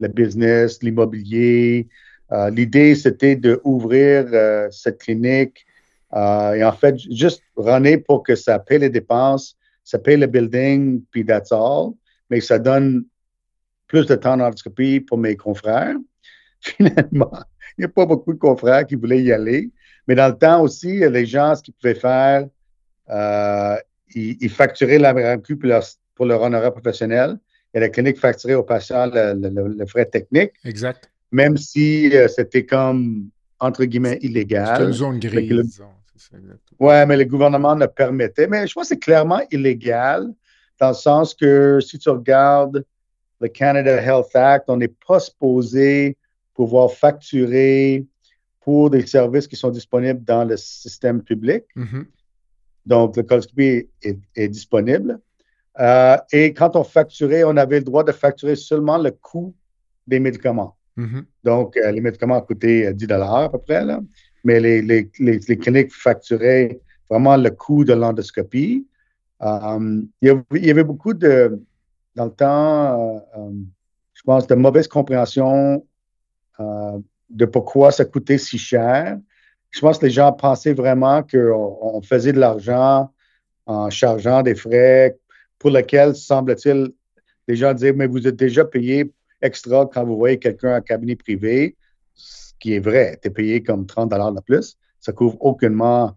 [0.09, 1.89] business, l'immobilier.
[2.33, 5.65] Euh, l'idée, c'était d'ouvrir euh, cette clinique
[6.15, 10.27] euh, et en fait, juste runner pour que ça paye les dépenses, ça paye le
[10.27, 11.93] building, puis that's all.
[12.31, 13.05] Mais ça donne
[13.87, 15.97] plus de temps d'endoscopie pour mes confrères.
[16.61, 17.31] Finalement,
[17.79, 19.71] il n'y a pas beaucoup de confrères qui voulaient y aller.
[20.07, 22.47] Mais dans le temps aussi, les gens, ce qu'ils pouvaient faire,
[24.15, 27.39] ils, facturaient la RAMQ pour leur, pour leur honoraire professionnel
[27.75, 30.53] et la clinique facturait aux patients le, frais technique.
[30.65, 31.11] Exact.
[31.31, 34.69] Même si euh, c'était comme, entre guillemets, illégal.
[34.69, 35.83] C'était une zone grise.
[36.79, 38.47] Oui, mais le gouvernement le permettait.
[38.47, 40.33] Mais je pense que c'est clairement illégal
[40.79, 42.85] dans le sens que si tu regardes
[43.41, 46.17] le Canada Health Act, on n'est pas supposé
[46.55, 48.07] pouvoir facturer
[48.61, 51.65] pour des services qui sont disponibles dans le système public.
[51.77, 52.05] Mm-hmm.
[52.87, 55.21] Donc, le coloscopie est, disponible.
[55.81, 59.55] Euh, et quand on facturait, on avait le droit de facturer seulement le coût
[60.07, 60.77] des médicaments.
[60.99, 61.25] Mm-hmm.
[61.45, 63.85] Donc, euh, les médicaments coûtaient 10 à peu près.
[63.85, 64.01] Là.
[64.45, 68.87] Mais les, les, les, cliniques facturaient vraiment le coût de l'endoscopie.
[69.43, 71.61] Euh, il, y avait, beaucoup de,
[72.15, 73.25] dans le temps,
[74.13, 75.85] je pense, de mauvaise compréhension
[76.59, 79.19] de pourquoi ça coûtait si cher.
[79.71, 83.11] Je pense que les gens pensaient vraiment qu'on faisait de l'argent
[83.67, 85.17] en chargeant des frais
[85.63, 86.91] pour lesquels, semble-t-il,
[87.47, 91.15] les gens disaient, mais vous êtes déjà payé extra quand vous voyez quelqu'un en cabinet
[91.15, 91.77] privé,
[92.15, 93.17] ce qui est vrai.
[93.23, 94.77] Tu es payé comme 30 de plus.
[94.99, 96.17] Ça couvre aucunement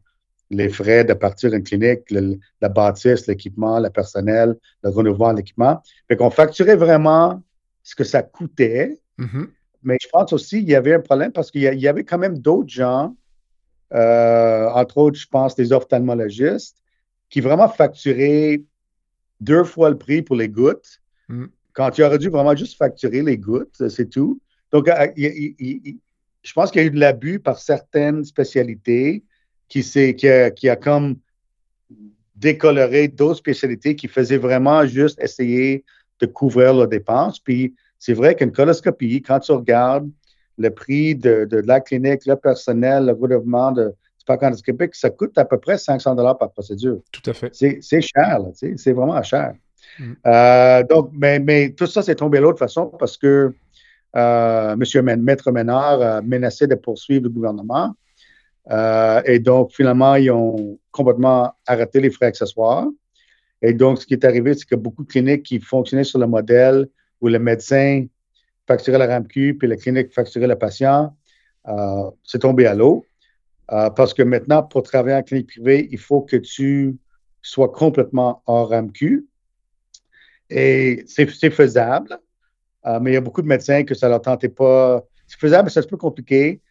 [0.49, 2.11] les frais de partir d'une clinique,
[2.59, 5.79] la bâtisse, l'équipement, le personnel, le renouveau de l'équipement.
[6.07, 7.41] Fait qu'on facturait vraiment
[7.83, 8.99] ce que ça coûtait.
[9.19, 9.47] Mm-hmm.
[9.83, 12.39] Mais je pense aussi qu'il y avait un problème parce qu'il y avait quand même
[12.39, 13.15] d'autres gens,
[13.93, 16.77] euh, entre autres, je pense, des ophtalmologistes,
[17.29, 18.63] qui vraiment facturaient
[19.39, 21.45] deux fois le prix pour les gouttes, mm.
[21.73, 24.39] quand il aurait dû vraiment juste facturer les gouttes, c'est tout.
[24.71, 29.23] Donc, euh, je pense qu'il y a eu de l'abus par certaines spécialités
[29.67, 31.15] qui, qui, a, qui a comme
[32.35, 35.83] décoloré d'autres spécialités qui faisaient vraiment juste essayer
[36.19, 37.39] de couvrir leurs dépenses.
[37.39, 40.09] Puis, c'est vrai qu'une coloscopie, quand tu regardes
[40.57, 43.93] le prix de, la clinique, le personnel, le gouvernement de
[44.25, 46.99] parc endoscopique, ça coûte à peu près 500 dollars par procédure.
[47.11, 47.53] Tout à fait.
[47.53, 49.53] C'est cher, c'est vraiment cher.
[49.99, 50.13] Mm.
[50.25, 53.53] Euh, donc, mais, tout ça s'est tombé de l'autre façon parce que
[54.15, 55.19] euh, M.
[55.21, 57.93] Maître Ménard a menacé de poursuivre le gouvernement.
[58.71, 62.87] Euh, et donc, finalement, ils ont complètement arrêté les frais accessoires.
[63.61, 66.27] Et donc, ce qui est arrivé, c'est que beaucoup de cliniques qui fonctionnaient sur le
[66.27, 66.87] modèle
[67.21, 68.05] où le médecin
[68.67, 71.15] facturait la RAMQ, puis la clinique facturait le patient,
[71.67, 73.05] euh, c'est tombé à l'eau.
[73.71, 76.97] Euh, parce que maintenant, pour travailler en clinique privée, il faut que tu
[77.41, 79.25] sois complètement hors RAMQ.
[80.49, 82.19] Et c'est faisable,
[82.85, 85.03] euh, mais il y a beaucoup de médecins que ça leur tentait pas.
[85.27, 86.61] C'est faisable, mais c'est un peu compliqué.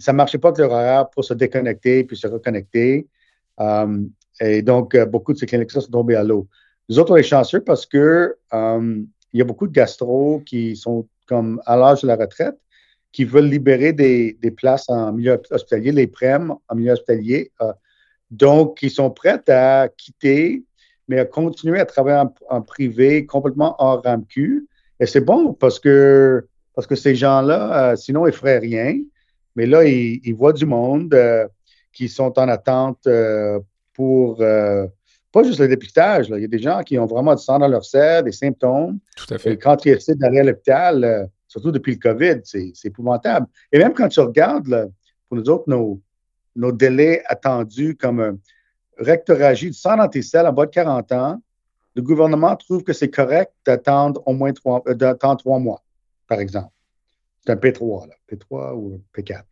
[0.00, 3.06] ça ne marchait pas avec leur horaire pour se déconnecter puis se reconnecter.
[4.40, 6.48] et donc, beaucoup de ces cliniques-là sont tombées à l'eau.
[6.88, 8.34] Nous autres, on est chanceux parce que
[9.34, 12.56] il y a beaucoup de gastro qui sont comme à l'âge de la retraite,
[13.14, 17.52] qui veulent libérer des, places en milieu hospitalier, les prêmes en milieu hospitalier.
[17.62, 17.72] Euh,
[18.32, 20.64] donc, ils sont prêts à quitter,
[21.06, 24.66] mais à continuer à travailler en, privé, complètement hors RAMQ.
[24.98, 28.98] Et c'est bon parce que, parce que ces gens-là, euh, sinon, ils ne feraient rien.
[29.54, 31.46] Mais là, ils, voient du monde euh,
[31.92, 33.06] qui sont en attente
[33.92, 34.42] pour
[35.34, 36.28] pas juste le dépistage.
[36.30, 39.00] Il y a des gens qui ont vraiment du sang dans leur cerf, des symptômes.
[39.16, 39.52] Tout à fait.
[39.52, 43.46] Et quand ils essaient d'aller à l'hôpital, euh, surtout depuis le COVID, c'est épouvantable.
[43.70, 44.90] Et même quand tu regardes,
[45.28, 46.00] pour nous autres, nos,
[46.56, 48.36] nos délais attendus comme un
[48.98, 51.42] rectoragie du sang dans tes selles en bas de 40 ans,
[51.94, 55.84] le gouvernement trouve que c'est correct d'attendre au moins trois, euh, d'attendre trois mois,
[56.26, 56.72] par exemple.
[57.46, 59.42] C'est un P3, là, P3 ou P4.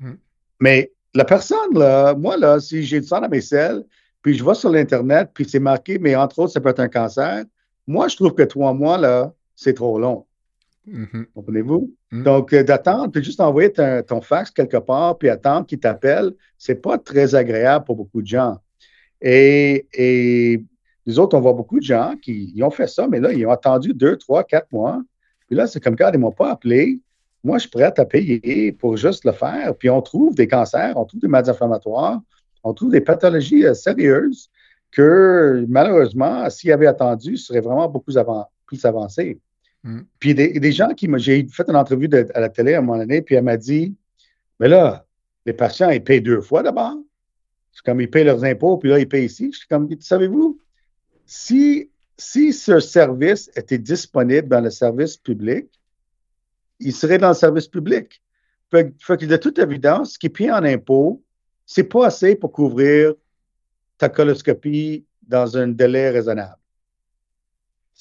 [0.00, 0.14] Hmm.
[0.58, 3.84] Mais la personne, là, moi, là, si j'ai du sang dans mes selles,
[4.22, 6.88] puis je vais sur l'Internet, puis c'est marqué, mais entre autres, ça peut être un
[6.88, 7.44] cancer.
[7.86, 10.24] Moi, je trouve que trois mois, là, c'est trop long.
[10.88, 11.26] Mm-hmm.
[11.34, 11.94] Comprenez-vous?
[12.10, 12.22] Mm.
[12.22, 16.80] Donc, euh, d'attendre, puis juste envoyer ton, fax quelque part, puis attendre qu'il t'appelle, c'est
[16.80, 18.58] pas très agréable pour beaucoup de gens.
[19.20, 20.64] Et, et
[21.06, 23.50] les autres, on voit beaucoup de gens qui ont fait ça, mais là, ils ont
[23.50, 25.00] attendu deux, trois, quatre mois.
[25.46, 27.00] Puis là, c'est comme, quand ils ne m'ont pas appelé.
[27.44, 29.74] Moi, je suis prêt à payer pour juste le faire.
[29.76, 32.20] Puis on trouve des cancers, on trouve des maladies inflammatoires,
[32.62, 34.48] on trouve des pathologies euh, sérieuses
[34.92, 38.12] que malheureusement, s'il avait attendu, serait vraiment beaucoup
[38.66, 39.40] plus avancé.
[39.84, 40.00] Mm.
[40.18, 42.98] Puis des, des, gens qui j'ai fait une entrevue à la télé à un moment
[42.98, 43.94] donné, puis elle m'a dit
[44.60, 45.04] Mais là,
[45.44, 46.96] les patients, ils payent deux fois d'abord.
[47.72, 49.50] C'est comme ils payent leurs impôts, puis là, ils payent ici.
[49.52, 50.60] Je suis comme Savez-vous,
[51.26, 55.68] si, si ce service était disponible dans le service public,
[56.78, 58.22] il serait dans le service public.
[58.70, 61.22] Fait, que de toute évidence, ce qui payé en impôts,
[61.66, 63.14] c'est pas assez pour couvrir
[63.98, 66.56] ta coloscopie dans un délai raisonnable.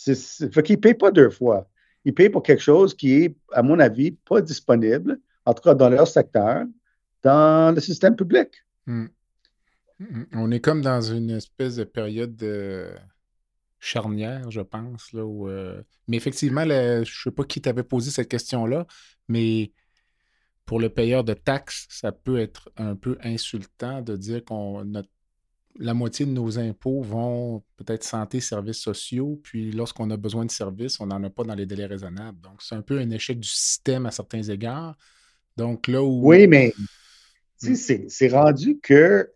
[0.08, 1.68] Il fait qu'il ne paye pas deux fois.
[2.06, 5.76] Il paye pour quelque chose qui est, à mon avis, pas disponible, en tout cas
[5.76, 6.66] dans leur secteur,
[7.22, 8.50] dans le système public.
[8.88, 9.08] Hmm.
[10.00, 10.24] Hmm.
[10.34, 12.92] On est comme dans une espèce de période de
[13.80, 15.12] charnière, je pense.
[15.14, 18.88] Là, euh, Mais effectivement, je ne sais pas qui t'avait posé cette question-là,
[19.28, 19.72] mais
[20.66, 24.86] pour le payeur de taxes, ça peut être un peu insultant de dire qu'on
[25.80, 30.52] la moitié de nos impôts vont peut-être santé, services sociaux, puis lorsqu'on a besoin de
[30.52, 32.40] services, on n'en a pas dans les délais raisonnables.
[32.42, 34.98] Donc, c'est un peu un échec du système à certains égards.
[35.58, 36.28] Donc, là où.
[36.28, 36.74] Oui, mais
[37.62, 37.76] hmm.
[37.76, 39.30] c'est rendu que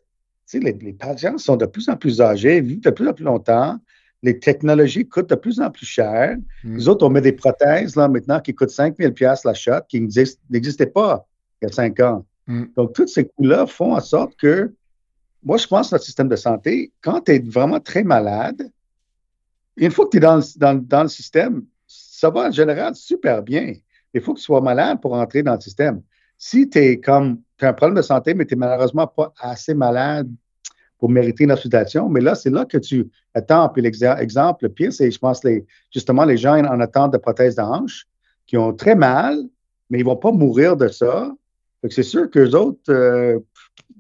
[0.53, 3.79] les, les patients sont de plus en plus âgés, vivent de plus en plus longtemps
[4.25, 6.35] les technologies coûtent de plus en plus cher.
[6.63, 6.73] Mm.
[6.73, 9.13] Nous autres, on met des prothèses là maintenant qui coûtent 5 000
[9.45, 11.27] la shot, qui n'existaient pas
[11.61, 12.25] il y a cinq ans.
[12.47, 12.63] Mm.
[12.75, 14.73] Donc, tous ces coûts-là font en sorte que,
[15.45, 18.67] moi, je pense que notre système de santé, quand tu es vraiment très malade,
[19.77, 23.73] une fois que tu es dans le, système, ça va en général super bien.
[24.13, 26.01] Il faut que tu sois malade pour entrer dans le système.
[26.37, 29.75] Si tu es comme, as un problème de santé, mais tu n'es malheureusement pas assez
[29.75, 30.29] malade
[30.97, 32.09] pour mériter une hospitalisation.
[32.09, 33.69] Mais là, c'est là que tu attends.
[33.69, 37.55] Puis l'exemple le pire, c'est, je pense, les, justement, les gens en attente de prothèse
[37.55, 38.07] de hanche
[38.47, 39.37] qui ont très mal,
[39.89, 41.31] mais ils ne vont pas mourir de ça.
[41.89, 43.39] c'est sûr qu'eux autres, euh,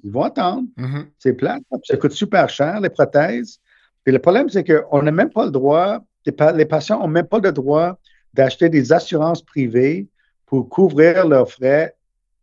[0.05, 0.67] ils vont attendre.
[0.77, 1.05] Mm-hmm.
[1.19, 1.63] C'est plate.
[1.83, 3.59] Ça coûte super cher, les prothèses.
[4.03, 7.39] Puis le problème, c'est qu'on n'a même pas le droit, les, patients n'ont même pas
[7.39, 7.99] le droit
[8.33, 10.07] d'acheter des assurances privées
[10.45, 11.95] pour couvrir leurs frais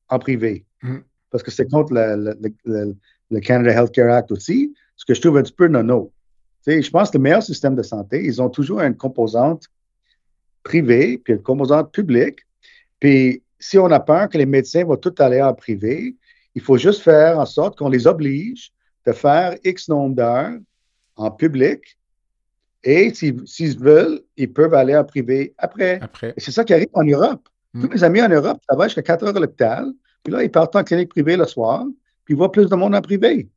[0.09, 0.67] en privé.
[0.83, 0.99] Mm.
[1.31, 2.97] Parce que c'est contre le,
[3.33, 6.13] le Canada Healthcare Act aussi, ce que je trouve un petit peu nono.
[6.67, 9.67] je pense que le meilleur système de santé, ils ont toujours une composante
[10.63, 12.41] privée, puis une composante publique.
[13.01, 16.17] Puis si on a peur que les médecins vont tout aller en privé,
[16.55, 18.73] il faut juste faire en sorte qu'on les oblige
[19.07, 20.59] de faire X nombre d'heures
[21.17, 21.99] en public.
[22.85, 26.01] Et s'ils veulent, ils peuvent aller en privé après.
[26.03, 26.35] après.
[26.37, 27.49] c'est ça qui arrive en Europe.
[27.75, 27.83] Hmm.
[27.83, 29.93] Tous mes amis en Europe travaillent jusqu'à 4 heures à l'hôpital.
[30.25, 31.85] Puis là, ils partent en clinique privée le soir
[32.25, 33.49] puis il voit plus de monde en privé.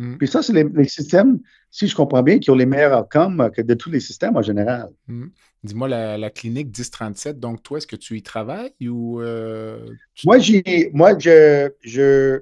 [0.00, 0.16] Hmm.
[0.16, 3.60] Puis ça, c'est les, systèmes, si je comprends bien, qui ont les meilleurs outcomes que
[3.60, 4.88] de tous les systèmes en général.
[5.06, 5.26] Hmm.
[5.62, 9.20] Dis-moi, la, clinique 1037, donc toi, est-ce que tu y travailles ou.
[9.20, 9.78] Euh,
[10.24, 10.38] moi,
[10.94, 12.40] moi je, je,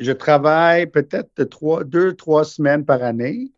[0.00, 3.52] je travaille peut-être trois, deux, trois semaines par année.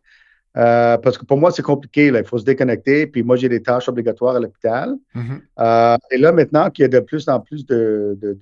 [0.55, 2.11] Euh, parce que pour moi, c'est compliqué.
[2.11, 2.19] Là.
[2.19, 3.07] Il faut se déconnecter.
[3.07, 4.95] Puis moi, j'ai des tâches obligatoires à l'hôpital.
[5.15, 5.41] Mm-hmm.
[5.59, 8.37] Euh, et là, maintenant qu'il y a de plus en plus de, de,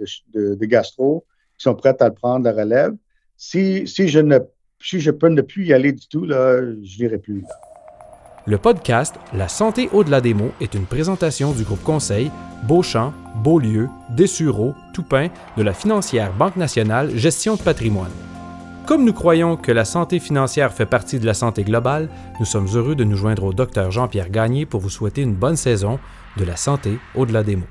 [0.53, 1.25] de gastro,
[1.57, 2.93] qui sont prêtes à le prendre, la relève.
[3.45, 4.39] Si, si, je, ne,
[4.79, 7.43] si je peux ne plus y aller du tout, là, je n'irai plus.
[8.47, 12.31] Le podcast La santé au-delà des mots est une présentation du groupe conseil
[12.63, 15.27] Beauchamp, Beaulieu, Dessureau, Toupin
[15.57, 18.13] de la financière Banque nationale Gestion de patrimoine.
[18.87, 22.07] Comme nous croyons que la santé financière fait partie de la santé globale,
[22.39, 25.57] nous sommes heureux de nous joindre au docteur Jean-Pierre Gagné pour vous souhaiter une bonne
[25.57, 25.99] saison
[26.37, 27.67] de la santé au-delà des mots.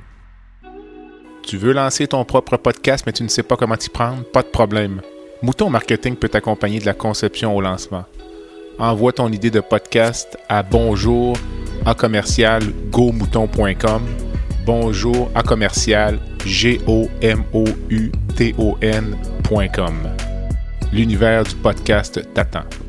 [1.42, 4.22] Tu veux lancer ton propre podcast, mais tu ne sais pas comment t'y prendre?
[4.22, 5.00] Pas de problème.
[5.42, 8.04] Mouton Marketing peut t'accompagner de la conception au lancement.
[8.78, 11.36] Envoie ton idée de podcast à bonjour
[11.84, 12.62] à commercial
[14.64, 16.80] Bonjour à commercial g.
[20.92, 22.81] L'univers du podcast t'attend.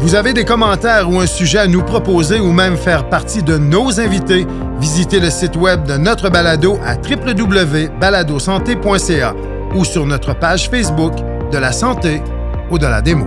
[0.00, 3.58] Vous avez des commentaires ou un sujet à nous proposer ou même faire partie de
[3.58, 4.46] nos invités,
[4.80, 9.34] visitez le site web de notre balado à www.baladosanté.ca
[9.74, 11.12] ou sur notre page Facebook
[11.52, 12.22] de la santé
[12.70, 13.26] ou de la démo.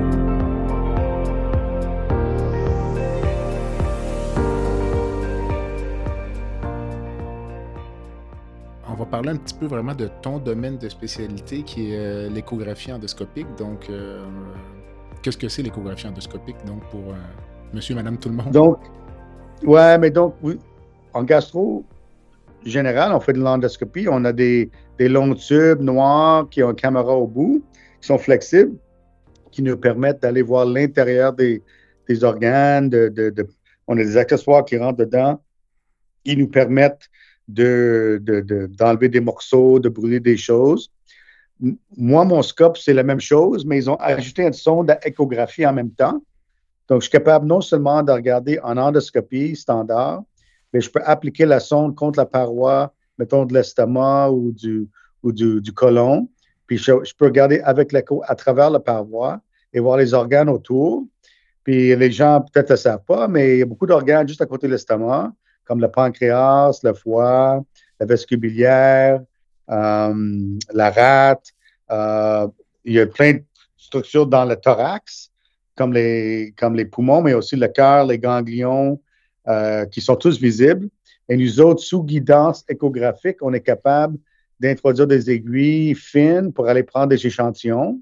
[9.13, 13.45] parler un petit peu vraiment de ton domaine de spécialité qui est euh, l'échographie endoscopique.
[13.59, 14.26] Donc, euh,
[15.24, 17.15] qu'est-ce que c'est l'échographie endoscopique donc pour
[17.74, 18.51] monsieur, madame, tout le monde?
[18.51, 18.78] Donc,
[19.63, 20.59] ouais, mais donc, oui,
[21.13, 21.84] en gastro
[22.65, 24.07] général, on fait de l'endoscopie.
[24.09, 24.69] On a des,
[24.99, 27.63] longs tubes noirs qui ont une caméra au bout,
[28.01, 28.78] qui sont flexibles,
[29.51, 31.61] qui nous permettent d'aller voir l'intérieur des,
[32.21, 32.89] organes.
[32.89, 33.34] De,
[33.88, 35.41] on a des accessoires qui rentrent dedans,
[36.24, 37.09] qui nous permettent
[37.47, 40.91] d'enlever des morceaux, de brûler des choses.
[41.97, 45.74] Moi, mon scope, c'est la même chose, mais ils ont ajouté un son d'échographie en
[45.74, 46.22] même temps.
[46.89, 50.24] Donc, je suis capable non seulement de regarder en endoscopie standard,
[50.74, 54.89] mais je peux appliquer la sonde contre la paroi, mettons de l'estomac ou du,
[55.24, 55.32] ou
[55.74, 56.28] côlon.
[56.68, 59.39] Puis je, peux regarder avec l'écho à travers la paroi
[59.72, 61.06] et voir les organes autour.
[61.64, 64.45] Puis les gens peut-être ne savent pas, mais il y a beaucoup d'organes juste à
[64.45, 65.32] côté de l'estomac
[65.66, 67.64] comme le pancréas, le foie,
[67.99, 69.20] la euh,
[69.68, 71.53] la rate.
[71.91, 72.47] Euh,
[72.86, 73.43] il y a plein de
[73.78, 75.32] structures dans le thorax,
[75.76, 78.99] comme les, comme les poumons, mais aussi le cœur, les ganglions,
[79.47, 80.89] euh, qui sont tous visibles.
[81.30, 84.18] Et nous autres, sous guidance échographique, on est capable
[84.59, 87.99] d'introduire des aiguilles fines pour aller prendre des échantillons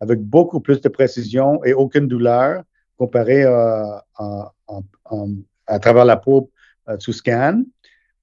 [0.00, 2.62] avec beaucoup plus de précision et aucune douleur
[2.96, 4.04] comparé à
[5.80, 6.50] travers la peau
[6.88, 7.62] euh, sous scan.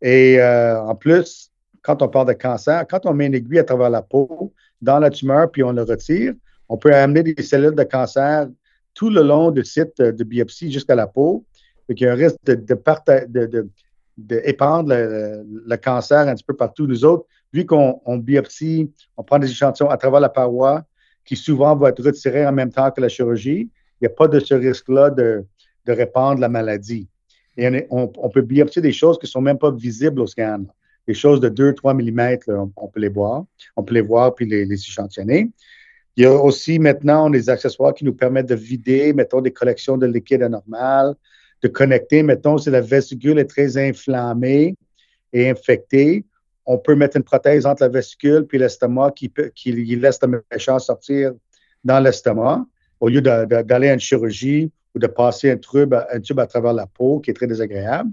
[0.01, 1.51] Et euh, en plus,
[1.85, 4.97] quand on parle de cancer, quand on met une aiguille à travers la peau, dans
[4.99, 6.33] la tumeur, puis on le retire,
[6.67, 8.47] on peut amener des cellules de cancer
[8.95, 11.45] tout le long du site de biopsie jusqu'à la peau.
[11.87, 13.69] Donc, il y a un risque de, de,
[14.17, 16.87] le, cancer un petit peu partout.
[16.87, 20.83] Nous autres, vu qu'on biopsie, on prend des échantillons à travers la paroi,
[21.23, 23.69] qui souvent vont être retirés en même temps que la chirurgie,
[24.01, 25.45] il n'y a pas de ce risque-là de,
[25.85, 27.07] de répandre la maladie.
[27.57, 30.65] Et on, peut biopsier des choses qui ne sont même pas visibles au scan.
[31.07, 33.45] Des choses de 2-3 mm, on, peut les voir.
[33.75, 35.51] On peut les voir puis les, échantillonner.
[36.17, 39.97] Il y a aussi maintenant des accessoires qui nous permettent de vider, mettons, des collections
[39.97, 41.15] de liquide anormal,
[41.61, 44.75] de connecter, mettons, si la vésicule est très inflammée
[45.33, 46.23] et infectée,
[46.65, 50.79] on peut mettre une prothèse entre la vésicule puis l'estomac qui, qui laisse le méchant
[50.79, 51.33] sortir
[51.83, 52.65] dans l'estomac
[52.99, 56.73] au lieu d'aller à une chirurgie ou de passer un tube, un tube à travers
[56.73, 58.09] la peau qui est très désagréable.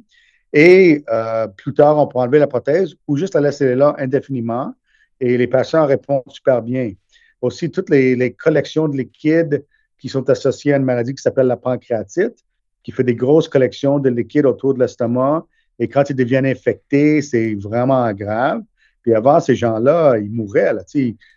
[0.53, 4.75] Et euh, plus tard, on peut enlever la prothèse ou juste la laisser là indéfiniment
[5.21, 6.93] et les patients répondent super bien.
[7.41, 9.65] Aussi, toutes les, collections de liquide
[9.99, 12.45] qui sont associées à une maladie qui s'appelle la pancréatite,
[12.83, 15.45] qui fait des grosses collections de liquide autour de l'estomac.
[15.79, 18.63] Et quand ils deviennent infectés, c'est vraiment grave.
[19.03, 20.73] Puis avant, ces gens-là, ils mouraient.
[20.73, 20.83] Là,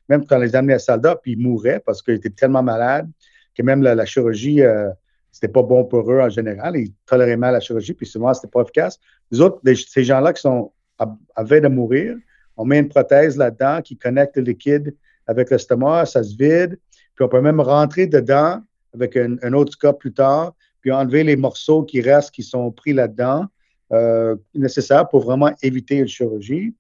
[0.10, 3.10] même quand on les amenait à Salda, puis ils mouraient parce qu'ils étaient tellement malades
[3.56, 4.90] que même la, chirurgie euh,
[5.36, 6.78] c'était pas bon pour eux en général.
[6.78, 9.02] Ils toléraient mal la chirurgie, puis souvent, c'était pas efficace.
[9.30, 12.16] Les autres, ces gens-là qui sont à, veille de mourir,
[12.56, 14.96] on met une prothèse là-dedans qui connecte le liquide
[15.28, 16.80] avec l'estomac, ça se vide,
[17.16, 18.62] puis on peut même rentrer dedans
[18.94, 22.94] avec un, autre scope plus tard, puis enlever les morceaux qui restent, qui sont pris
[22.94, 23.46] là-dedans,
[23.92, 26.74] euh, nécessaires pour vraiment éviter une chirurgie.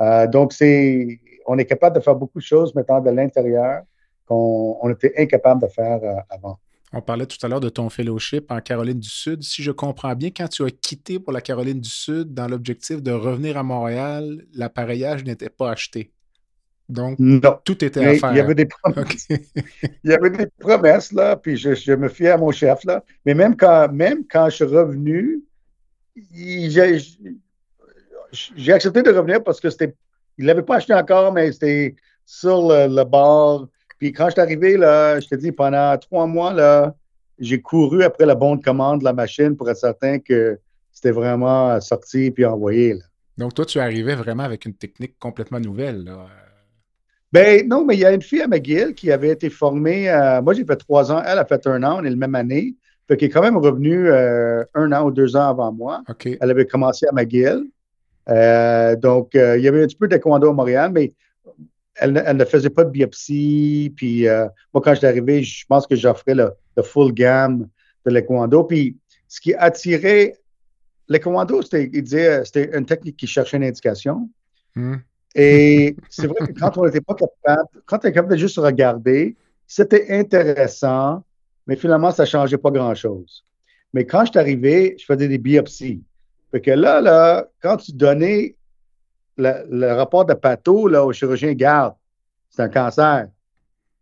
[0.00, 3.82] Euh, donc, c'est, on est capable de faire beaucoup de choses maintenant de l'intérieur
[4.26, 6.58] qu'on était incapable de faire euh, avant.
[6.94, 9.42] On parlait tout à l'heure de ton fellowship en Caroline du Sud.
[9.42, 13.02] Si je comprends bien, quand tu as quitté pour la Caroline du Sud dans l'objectif
[13.02, 16.12] de revenir à Montréal, l'appareillage n'était pas acheté.
[16.90, 17.16] Donc,
[17.64, 18.32] tout était à faire.
[18.32, 19.26] Il y avait des promesses.
[19.30, 23.02] il y avait des promesses, là, puis je, me fiais à mon chef, là.
[23.24, 25.42] Mais même quand, même quand je suis revenu,
[26.34, 29.94] j'ai accepté de revenir parce que c'était.
[30.36, 31.94] Il ne l'avait pas acheté encore, mais c'était
[32.26, 33.68] sur le bord
[34.02, 36.92] puis quand je suis arrivé, là, je te dis, pendant trois mois, là,
[37.38, 40.58] j'ai couru après la bonne commande de la machine pour être certain que
[40.90, 42.96] c'était vraiment sorti puis envoyé.
[43.38, 46.02] Donc, toi, tu arrivais vraiment avec une technique complètement nouvelle.
[46.02, 46.26] Là.
[47.32, 50.06] Ben non, mais il y a une fille à McGill qui avait été formée.
[50.42, 51.22] moi, j'ai fait trois ans.
[51.24, 52.00] Elle a fait un an.
[52.00, 52.74] On est la même année.
[53.06, 56.02] Fait qu'elle est quand même revenue euh, un an ou deux ans avant moi.
[56.24, 57.68] Elle avait commencé à McGill.
[58.28, 61.12] Euh, donc, euh, il y avait un petit peu de taekwondo à Montréal, mais
[62.02, 63.92] elle, ne faisait pas de biopsie.
[63.96, 67.68] Puis euh, moi, quand je suis arrivé, je pense que j'offrais le, full gamme
[68.04, 68.64] de l'équando.
[68.64, 68.96] Puis
[69.28, 70.36] ce qui attirait
[71.08, 71.90] l'équando, c'était,
[72.44, 74.28] c'était une technique qui cherchait une indication.
[74.74, 74.96] Hmm.
[75.34, 78.58] Et c'est vrai que quand on n'était pas capable, quand on était capable de juste
[78.58, 79.36] regarder,
[79.66, 81.24] c'était intéressant,
[81.66, 83.44] mais finalement, ça ne changeait pas grand-chose.
[83.94, 86.02] Mais quand je suis arrivé, je faisais des biopsies.
[86.50, 88.56] Fait que là, là, quand tu donnais
[89.36, 91.94] le, rapport de Pato là, au chirurgien garde,
[92.50, 93.28] c'est un cancer.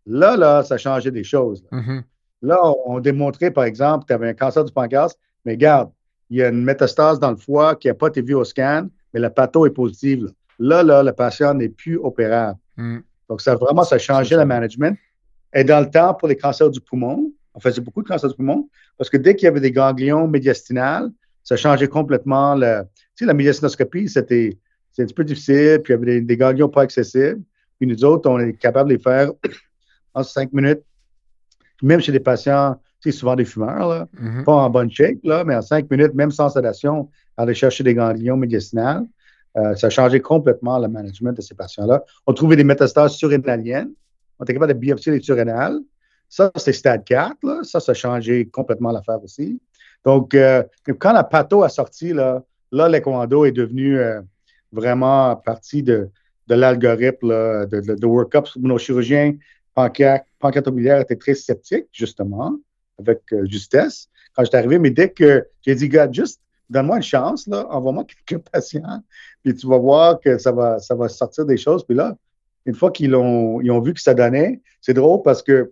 [0.05, 1.63] Là, là, ça changeait des choses.
[1.71, 2.75] Là, mm-hmm.
[2.85, 5.15] on, démontrait, par exemple, tu avais un cancer du pancréas,
[5.45, 5.91] mais garde,
[6.29, 8.87] il y a une métastase dans le foie qui n'a pas été vue au scan,
[9.13, 10.31] mais la pato est positive.
[10.59, 12.57] là, là, le patient n'est plus opérable.
[12.77, 12.99] Hmm.
[13.29, 14.97] Donc, ça vraiment, ça changé le management.
[15.53, 18.35] Et dans le temps, pour les cancers du poumon, on faisait beaucoup de cancers du
[18.35, 21.09] poumon parce que dès qu'il y avait des ganglions médiastinales,
[21.43, 22.55] ça changeait complètement.
[22.55, 24.57] Le, tu sais, la médiastinoscopie, c'était
[24.99, 27.41] un petit peu difficile, puis il y avait des, ganglions pas accessibles.
[27.79, 29.31] Puis nous autres, on est capable de les faire
[30.13, 30.81] en cinq minutes.
[31.81, 34.43] Même chez des patients, tu sais, souvent des fumeurs, là, Mhm.
[34.43, 37.95] pas en bonne shape, là, mais en cinq minutes, même sans sédation, aller chercher des
[37.95, 39.05] ganglions médiastinales.
[39.57, 42.03] Euh, ça a changé complètement le management de ces patients-là.
[42.27, 43.91] On trouvait des métastases surrénaliennes.
[44.39, 45.79] On était capable de biopsier les surrénales.
[46.29, 47.35] Ça, c'est stade 4.
[47.43, 47.59] Là.
[47.63, 49.59] Ça, ça a changé complètement l'affaire aussi.
[50.05, 50.63] Donc, euh,
[50.99, 54.21] quand la patho a sorti, là, là est devenu euh,
[54.71, 56.09] vraiment partie de,
[56.47, 57.29] de l'algorithme
[57.67, 58.47] de, de, de workup.
[58.57, 59.35] Nos chirurgiens
[59.75, 62.57] pancréat- pancréatobiliaires étaient très sceptiques, justement,
[62.99, 64.79] avec euh, justesse, quand j'étais arrivé.
[64.79, 69.03] Mais dès que j'ai dit, gars, juste donne-moi une chance, là, envoie-moi quelques patients,
[69.43, 71.85] puis tu vas voir que ça va, ça va sortir des choses.
[71.85, 72.15] Puis là,
[72.65, 75.71] une fois qu'ils ont, ils ont vu que ça donnait, c'est drôle parce que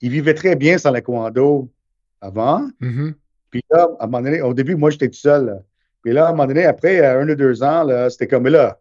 [0.00, 1.70] ils vivaient très bien sans la commando
[2.20, 2.68] avant.
[2.80, 3.14] Mhm.
[3.50, 5.62] Puis là, à un moment donné, au début, moi, j'étais tout seul.
[6.02, 8.50] Puis là, à un moment donné, après un ou deux ans, là, c'était comme, mais
[8.50, 8.78] là,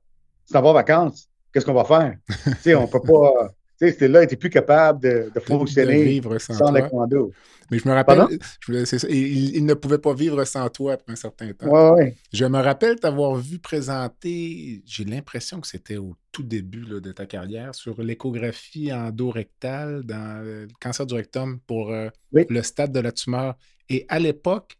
[0.48, 2.16] tu t'en vas en vacances, qu'est-ce qu'on va faire?
[2.46, 3.50] tu sais, on peut pas.
[3.80, 6.82] Tu sais, c'était là, il n'était plus capable de, de De fonctionner vivre sans, la
[6.82, 7.32] commando.
[7.72, 8.26] Mais je me rappelle,
[8.68, 11.68] je ça, il, il ne pouvait pas vivre sans toi après un certain temps.
[11.68, 12.16] Ouais, ouais.
[12.34, 17.12] Je me rappelle t'avoir vu présenter, j'ai l'impression que c'était au tout début là, de
[17.12, 22.46] ta carrière, sur l'échographie endorectale dans euh, le cancer du rectum pour euh, Oui.
[22.50, 23.56] le stade de la tumeur.
[23.88, 24.78] Et à l'époque,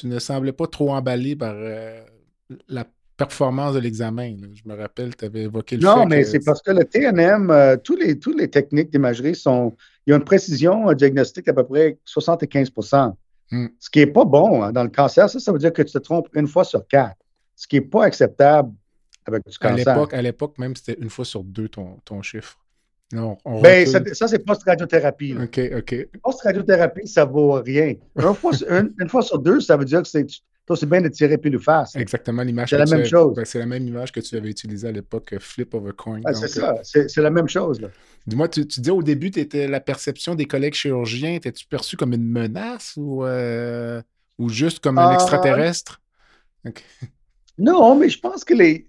[0.00, 2.02] tu ne semblais pas trop emballé par euh,
[2.68, 2.84] la
[3.16, 4.36] performance de l'examen.
[4.54, 6.84] Je me rappelle, tu avais évoqué le Non, fait mais que- c'est parce que le
[6.84, 9.74] TNM, euh, tous les, toutes les techniques d'imagerie sont.
[10.06, 13.14] Il y a une précision diagnostique d'à peu près 75%
[13.50, 13.68] Hmm.
[13.80, 15.30] Ce qui n'est pas bon hein, dans le cancer.
[15.30, 17.16] Ça, ça veut dire que tu te trompes une fois sur quatre.
[17.56, 18.72] Ce qui n'est pas acceptable
[19.24, 20.06] avec du à cancer.
[20.12, 22.58] à l'époque, même, c'était une fois sur deux ton, ton chiffre.
[23.12, 25.34] Non, on Ben, ça, ça, c'est post-radiothérapie.
[25.34, 26.08] OK, OK.
[26.22, 27.94] Post-radiothérapie, ça vaut rien.
[28.16, 30.26] Une fois, sur- une, une fois sur deux, ça veut dire que c'est
[30.68, 31.96] toi, c'est bien de tirer pile ou face.
[31.96, 33.34] Exactement l'image C'est la même chose.
[33.34, 35.92] ben, c'est la même image que tu avais utilisée à l'époque, euh, flip of a
[35.92, 36.20] coin.
[36.34, 37.06] C'est euh, ça.
[37.08, 37.80] C'est la même chose.
[38.26, 42.12] Dis-moi, tu, tu dis au début, étais la perception des collègues chirurgiens, étais-tu perçu comme
[42.12, 44.02] une menace ou, euh,
[44.38, 46.02] ou juste comme un extraterrestre?
[46.66, 46.84] Ok.
[47.56, 48.87] Non, mais je pense que les,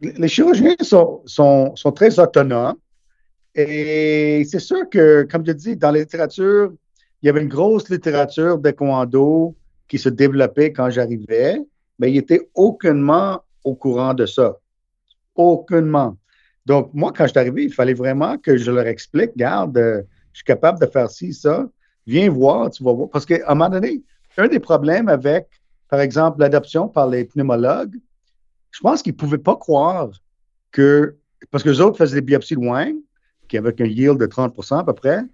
[0.00, 2.76] les, chirurgiens sont, sont, sont très autonomes.
[3.54, 6.72] Et c'est sûr que, comme je dis, dans la littérature,
[7.22, 9.56] il y avait une grosse littérature d'écoando
[9.88, 11.58] qui se développait quand j'arrivais,
[11.98, 14.56] mais ils n'étaient aucunement au courant de ça.
[15.34, 16.16] Aucunement.
[16.66, 20.02] Donc, moi, quand je suis arrivé, il fallait vraiment que je leur explique, garde, euh,
[20.32, 21.66] je suis capable de faire ci, ça,
[22.06, 23.08] viens voir, tu vas voir.
[23.08, 24.02] Parce qu'à un moment donné,
[24.36, 25.48] un des problèmes avec,
[25.88, 27.96] par exemple, l'adoption par les pneumologues,
[28.78, 30.10] je pense qu'ils ne pouvaient pas croire
[30.70, 31.16] que,
[31.50, 32.94] parce que les autres faisaient des biopsies Wang,
[33.48, 35.24] qui avaient un yield de 30% à peu près,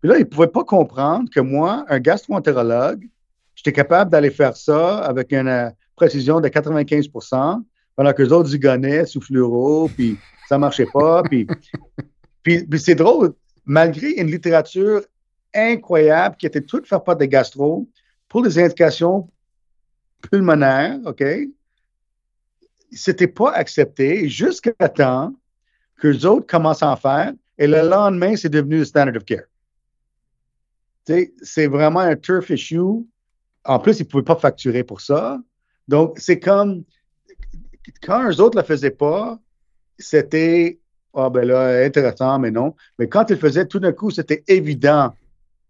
[0.00, 3.06] puis là, ils ne pouvaient pas comprendre que moi, un gastroentérologue,
[3.54, 7.62] j'étais capable d'aller faire ça avec une euh, précision de 95%
[7.94, 10.16] pendant que les autres zigonnaient sous fluoro, puis
[10.48, 11.22] ça ne marchait pas.
[12.42, 13.34] Puis, puis, c'est drôle,
[13.66, 15.02] malgré une littérature
[15.54, 17.86] incroyable qui était toute faite par des gastro
[18.28, 19.28] pour les indications
[20.30, 21.22] pulmonaires, OK?
[22.90, 25.34] C'était pas accepté jusqu'à temps
[26.00, 29.24] que les autres commencent à en faire et le lendemain, c'est devenu le standard of
[29.24, 29.44] care.
[31.42, 33.04] C'est vraiment un turf issue.
[33.64, 35.40] En plus, ils ne pouvaient pas facturer pour ça.
[35.86, 36.84] Donc, c'est comme
[38.02, 39.38] quand eux autres ne le faisaient pas,
[39.98, 40.78] c'était
[41.14, 42.74] ah ben là, intéressant, mais non.
[42.98, 45.14] Mais quand ils le faisaient, tout d'un coup, c'était évident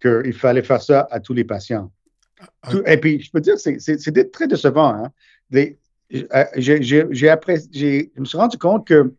[0.01, 1.91] qu'il fallait faire ça à tous les patients.
[2.69, 4.95] Tout- et puis, je peux dire, c'est- très décevant.
[4.95, 5.13] Hein?
[5.51, 5.79] Les-
[6.15, 9.13] euh, je me suis rendu compte que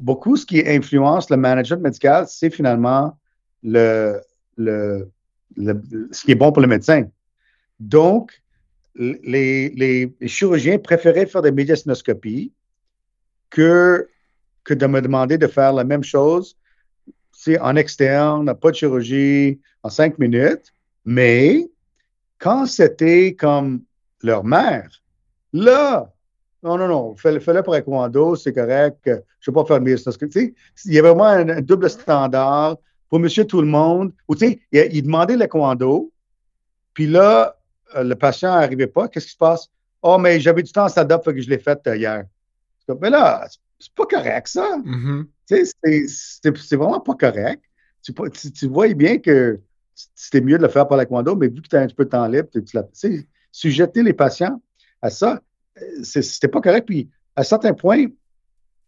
[0.00, 3.16] beaucoup ce qui influence le management médical, c'est finalement
[3.62, 4.20] le,
[4.56, 5.10] le,
[5.56, 7.04] le- ce qui est bon pour le médecin.
[7.78, 8.42] Donc,
[8.96, 12.52] les, les- chirurgiens préféraient faire des médiastinoscopies
[13.50, 14.08] que,
[14.64, 16.56] que de me demander de faire la même chose
[17.60, 20.72] en externe, pas de chirurgie, en cinq minutes.
[21.04, 21.70] Mais
[22.38, 23.82] quand c'était comme
[24.22, 24.88] leur mère,
[25.52, 26.12] là,
[26.62, 29.80] non, non, non, fais-le fais pour Equando, c'est correct, je ne vais pas faire
[30.40, 30.54] sais,
[30.86, 32.76] il y avait vraiment un, un double standard
[33.08, 34.12] pour monsieur tout le monde.
[34.28, 36.10] Ou tu sais, il, il demandait l'Equando,
[36.94, 37.56] puis là,
[37.94, 39.08] euh, le patient n'arrivait pas.
[39.08, 39.68] Qu'est-ce qui se passe?
[40.02, 42.24] Oh, mais j'avais du temps stand-up, fait que je l'ai fait euh, hier.
[43.00, 44.78] Mais là, c'est- pas correct, ça.
[45.48, 46.08] Tu sais, c'est-
[46.76, 47.62] vraiment pas correct.
[48.02, 49.60] Tu, tu, tu vois bien que
[50.14, 51.94] c'était mieux de le faire par la commando, mais vu que tu as un petit
[51.94, 54.60] peu de temps libre, tu, tu sais, sujeter les patients
[55.02, 55.40] à ça.
[56.02, 56.86] c'était pas correct.
[56.86, 58.06] Puis, à certains points,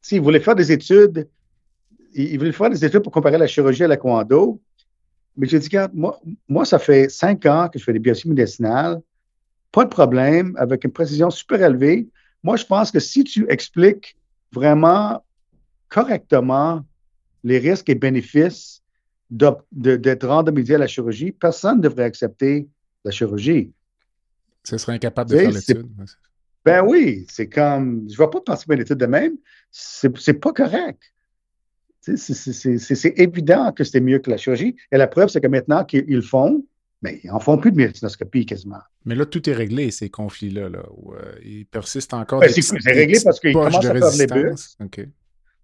[0.00, 1.28] s'il voulait faire des études,
[2.14, 4.60] il, voulait faire des études pour comparer la chirurgie à la commando.
[5.36, 8.28] Mais j'ai dit, regarde, moi, moi, ça fait cinq ans que je fais des biopsies
[8.28, 9.00] médicinales.
[9.72, 12.08] Pas de problème, avec une précision super élevée.
[12.42, 14.16] Moi, je pense que si tu expliques
[14.52, 15.22] vraiment
[15.88, 16.84] correctement
[17.44, 18.82] les risques et bénéfices
[19.30, 22.68] d'être randomisé à la chirurgie, personne ne devrait accepter
[23.04, 23.72] la chirurgie.
[24.64, 25.86] Ce serait incapable de faire l'étude.
[26.64, 29.32] Ben oui, c'est comme, je ne vais pas participer à l'étude de même,
[29.70, 31.00] c'est pas correct.
[32.00, 34.76] C'est évident que c'était mieux que la chirurgie.
[34.90, 36.64] Et la preuve, c'est que maintenant qu'ils le font,
[37.02, 38.80] mais ben, ils n'en font plus de médicinoscopie quasiment.
[39.06, 40.68] Mais là, tout est réglé, ces conflits-là.
[40.68, 42.40] Là, euh, ils persistent encore.
[42.40, 45.00] Ben, c'est réglé parce qu'ils commencent à faire de l'ébus.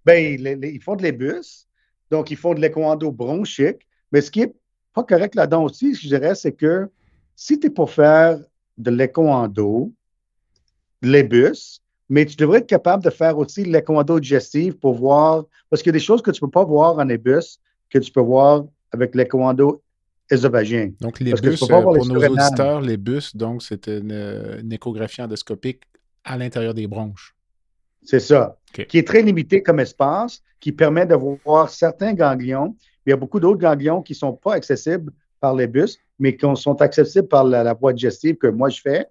[0.04, 1.66] Ben, ils font de l'ébus,
[2.10, 3.86] donc ils font de l'écoendo bronchique.
[4.12, 4.54] Mais ce qui n'est
[4.94, 6.88] pas correct là-dedans aussi, je dirais, c'est que
[7.34, 8.38] si tu es pour faire
[8.78, 9.92] de l'écoendo,
[11.02, 15.82] de l'ébus, mais tu devrais être capable de faire aussi l'écoendo digestive pour voir, parce
[15.82, 17.58] qu'il y a des choses que tu ne peux pas voir en ébus
[17.90, 19.82] que tu peux voir avec l'écoendo.
[20.28, 25.84] Donc, les bus, euh, pour nos auditeurs, les bus, donc, c'est une, échographie endoscopique
[26.24, 27.36] à l'intérieur des bronches.
[28.02, 28.58] C'est ça.
[28.88, 32.76] Qui est très limité comme espace, qui permet de voir certains ganglions.
[33.06, 36.36] Il y a beaucoup d'autres ganglions qui ne sont pas accessibles par les bus, mais
[36.36, 39.06] qui sont accessibles par la, voie digestive que moi je fais.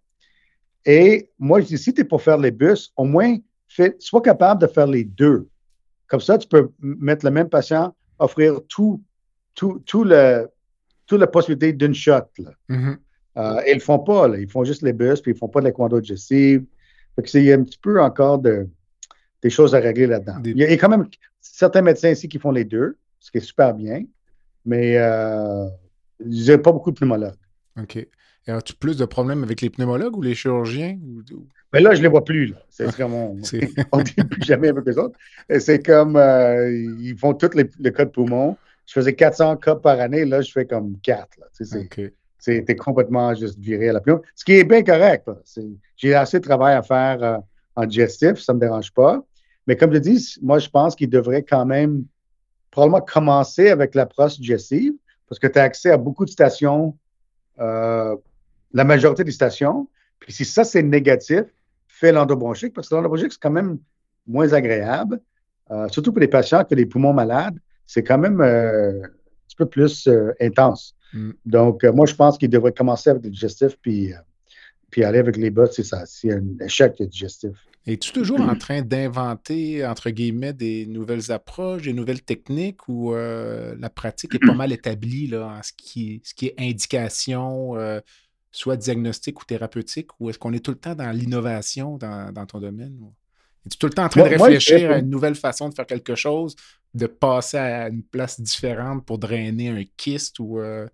[0.85, 3.37] Et moi, je dis, si tu es pour faire les bus, au moins,
[3.99, 5.47] sois capable de faire les deux.
[6.07, 9.01] Comme ça, tu peux mettre le même patient, offrir tout,
[9.55, 10.47] tout, tout le,
[11.07, 12.21] toute la possibilité d'une shot.
[12.69, 12.97] Mm-hmm.
[13.37, 14.27] Euh, ils ne le font pas.
[14.37, 16.63] Ils font juste les bus, puis ils ne font pas de la digestive.
[17.33, 18.67] Il y a un petit peu encore de,
[19.41, 20.41] des choses à régler là-dedans.
[20.43, 21.07] Il, y a quand même
[21.41, 24.03] certains médecins ici qui font les deux, ce qui est super bien,
[24.65, 25.67] mais euh,
[26.21, 27.35] a pas beaucoup de pneumologues.
[27.79, 27.95] OK.
[27.97, 30.99] Et as-tu plus de problèmes avec les pneumologues ou les chirurgiens?
[31.73, 32.53] Mais là, je ne les vois plus.
[32.69, 33.35] C'est vraiment.
[33.91, 35.17] on ne dit plus jamais avec eux autres.
[35.59, 36.15] C'est comme.
[36.15, 38.55] Euh, ils font tous les, les cas de poumon
[38.85, 41.27] je faisais 400 cas par année, là, je fais comme 4.
[42.37, 44.21] C'était complètement juste viré à la plume.
[44.35, 45.29] Ce qui est bien correct.
[45.97, 47.37] J'ai assez de travail à faire euh,
[47.75, 49.23] en digestif, ça ne me dérange pas.
[49.65, 52.05] Mais comme je dis, moi, je pense qu'il devrait quand même
[52.69, 54.93] probablement commencer avec l'approche digestive
[55.27, 56.97] parce que tu as accès à beaucoup de stations,
[57.59, 58.15] euh,
[58.73, 59.87] la majorité des stations.
[60.19, 61.43] Puis si ça, c'est négatif,
[61.87, 63.79] fais l'endobronchique parce que l'endobronchique, c'est quand même
[64.27, 65.21] moins agréable,
[65.71, 67.57] euh, surtout pour les patients ont des poumons malades
[67.87, 69.09] c'est quand même euh, un
[69.47, 70.95] petit peu plus euh, intense.
[71.13, 71.31] Mm.
[71.45, 74.11] Donc, moi, je pense qu'il devrait commencer avec le digestif, puis,
[74.89, 77.51] puis aller avec les bottes, c'est ça, c'est un échec digestif.
[77.87, 83.89] Es-tu toujours en train d'inventer, entre guillemets, des nouvelles approches, des nouvelles techniques ou la
[83.89, 87.75] pratique est pas mal établie là, en ce qui, ce qui est indication,
[88.51, 92.47] soit diagnostique ou thérapeutique, ou est-ce qu'on est tout le temps dans l'innovation dans, dans,
[92.47, 92.97] ton domaine?
[93.67, 96.15] Es-tu tout le temps en train de réfléchir à une nouvelle façon de faire quelque
[96.15, 96.55] chose
[96.95, 100.59] de passer à une place différente pour drainer un kyste ou.
[100.59, 100.87] Euh?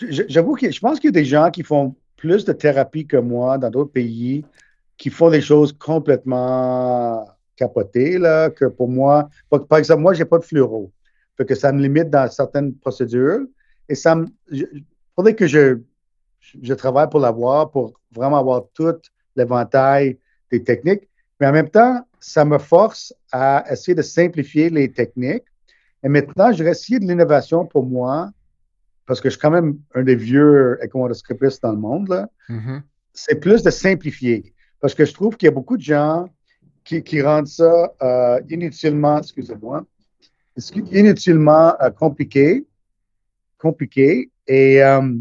[0.00, 3.18] J'avoue que je pense qu'il y a des gens qui font plus de thérapie que
[3.18, 4.44] moi dans d'autres pays,
[5.02, 9.28] qui font des choses complètement capotées, là, que pour moi,
[9.68, 10.92] par exemple, moi, je n'ai pas de fluoro.
[11.36, 13.40] Fait que ça me limite dans certaines procédures.
[13.88, 14.28] Et ça me.
[14.52, 14.84] Il
[15.16, 15.80] faudrait que je,
[16.62, 18.94] je travaille pour l'avoir, pour vraiment avoir tout
[19.34, 20.20] l'éventail
[20.52, 21.08] des techniques.
[21.40, 25.48] Mais en même temps, ça me force à essayer de simplifier les techniques.
[26.04, 28.30] Et maintenant, je vais essayer de l'innovation pour moi,
[29.04, 32.28] parce que je suis quand même un des vieux écoendoscopistes dans le monde.
[32.48, 32.82] Mm-hmm.
[33.14, 34.54] C'est plus de simplifier.
[34.82, 36.28] Parce que je trouve qu'il y a beaucoup de gens
[36.84, 39.86] qui, rendent ça euh, inutilement, excusez-moi,
[40.90, 42.66] inutilement euh, compliqué,
[43.58, 45.14] compliqué, et euh,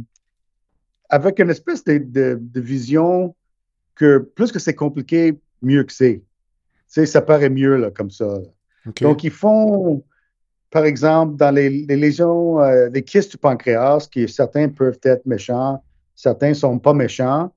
[1.10, 3.36] avec une espèce de, vision
[3.94, 6.24] que plus que c'est compliqué, mieux que c'est.
[6.88, 8.40] sais, ça paraît mieux là, comme ça.
[9.00, 10.04] Donc, ils font,
[10.72, 15.84] par exemple, dans les, lésions, euh, les kystes du pancréas, qui certains peuvent être méchants,
[16.16, 17.54] certains ne sont pas méchants,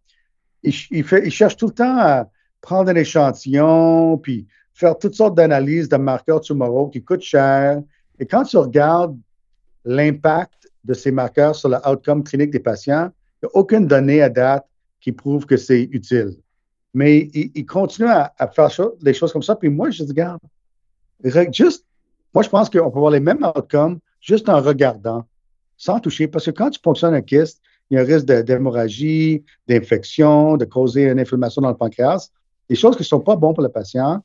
[0.64, 2.28] ils, cherchent tout le temps à
[2.60, 7.82] prendre un échantillon, puis faire toutes sortes d'analyses de marqueurs tumoraux qui coûtent cher.
[8.18, 9.16] Et quand tu regardes
[9.84, 13.10] l'impact de ces marqueurs sur l'outcome clinique des patients,
[13.42, 14.66] il n'y a aucune donnée à date
[15.00, 16.36] qui prouve que c'est utile.
[16.94, 18.70] Mais il, continue à, faire
[19.02, 19.56] des choses comme ça.
[19.56, 20.40] Puis moi, je regarde,
[21.52, 21.84] juste,
[22.32, 25.26] moi, je pense qu'on peut avoir les mêmes outcomes juste en regardant,
[25.76, 26.28] sans toucher.
[26.28, 27.60] Parce que quand tu fonctionnes un kyste,
[27.90, 32.30] il y a un risque d'hémorragie, d'infection, de causer une inflammation dans le pancréas,
[32.68, 34.22] des choses qui ne sont pas bonnes pour le patient.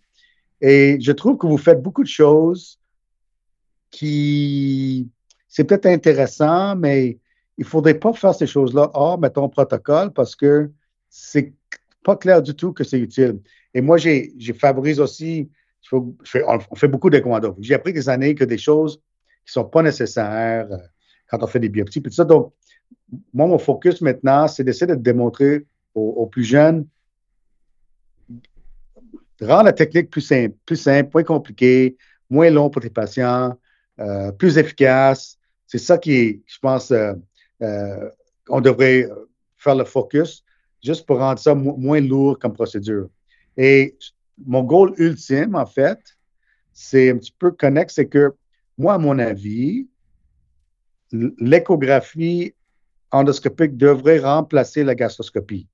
[0.61, 2.79] Et je trouve que vous faites beaucoup de choses
[3.91, 5.09] qui,
[5.47, 7.17] c'est peut-être intéressant, mais
[7.57, 10.71] il ne faudrait pas faire ces choses-là hors, mettons, protocole, parce que
[11.09, 11.53] c'est
[12.03, 13.39] pas clair du tout que c'est utile.
[13.73, 15.49] Et moi, j'ai favorise aussi,
[15.91, 16.15] on,
[16.75, 17.55] fait beaucoup de commandos.
[17.59, 18.97] J'ai appris des années que des choses
[19.45, 20.77] qui ne sont pas nécessaires euh,
[21.29, 22.01] quand on fait des biopsies.
[22.01, 22.53] Puis ça, donc,
[23.33, 25.65] moi, mon focus maintenant, c'est d'essayer de démontrer
[25.95, 26.87] aux, plus jeunes,
[29.41, 31.97] rendre la technique plus simple, plus simple, moins compliquée,
[32.29, 33.57] moins long pour tes patients,
[33.99, 35.37] euh, plus efficace.
[35.67, 37.13] C'est ça qui est, je pense, euh,
[37.61, 38.09] euh,
[38.47, 39.09] on devrait
[39.57, 40.43] faire le focus
[40.83, 43.09] juste pour rendre ça moins lourd comme procédure.
[43.57, 43.97] Et
[44.45, 45.99] mon goal ultime, en fait,
[46.71, 48.33] c'est un petit peu connexe, c'est que
[48.77, 49.87] moi, à mon avis,
[51.11, 52.53] l'échographie
[53.11, 55.67] endoscopique devrait remplacer la gastroscopie.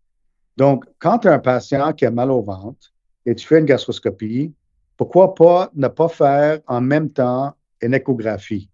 [0.58, 2.94] Donc, quand tu as un patient qui a mal au ventre
[3.26, 4.54] et tu fais une gastroscopie,
[4.98, 8.70] pourquoi pas ne pas faire en même temps une échographie?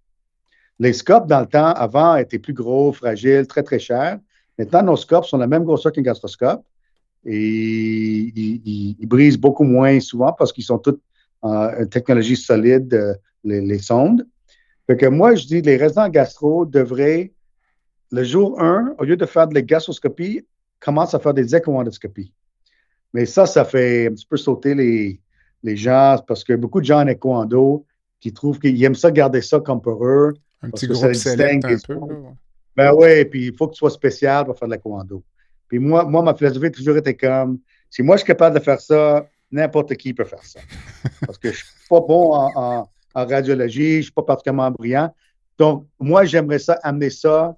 [0.79, 4.19] Les scopes, dans le temps, avant, étaient plus gros, fragiles, très, très chers.
[4.57, 6.63] Maintenant, nos scopes sont la même grosseur qu'un gastroscope
[7.25, 11.01] et ils, brisent beaucoup moins souvent parce qu'ils sont toutes
[11.41, 14.25] en technologie solide, euh, les, sondes.
[14.87, 17.31] Fait que moi, je dis les résidents gastro devraient,
[18.11, 20.45] le jour 1, au lieu de faire de la gastroscopie,
[20.79, 22.33] commencer à faire des écho-endoscopies.
[23.13, 25.19] Mais ça, ça fait un petit peu sauter les,
[25.63, 27.85] les gens parce que beaucoup de gens en écho-endo
[28.19, 30.33] qui trouvent qu'ils aiment ça garder ça comme pour eux.
[30.61, 31.99] Un petit groupe select un peu.
[32.75, 35.23] Ben oui, puis il faut que tu sois spécial pour faire de l'écho-endo.
[35.67, 37.59] Puis moi, moi, ma philosophie a toujours été comme,
[37.89, 40.59] si moi je suis capable de faire ça, n'importe qui peut faire ça.
[41.25, 45.13] Parce que je ne suis pas bon en, radiologie, je ne suis pas particulièrement brillant.
[45.57, 47.57] Donc, moi, j'aimerais ça, amener ça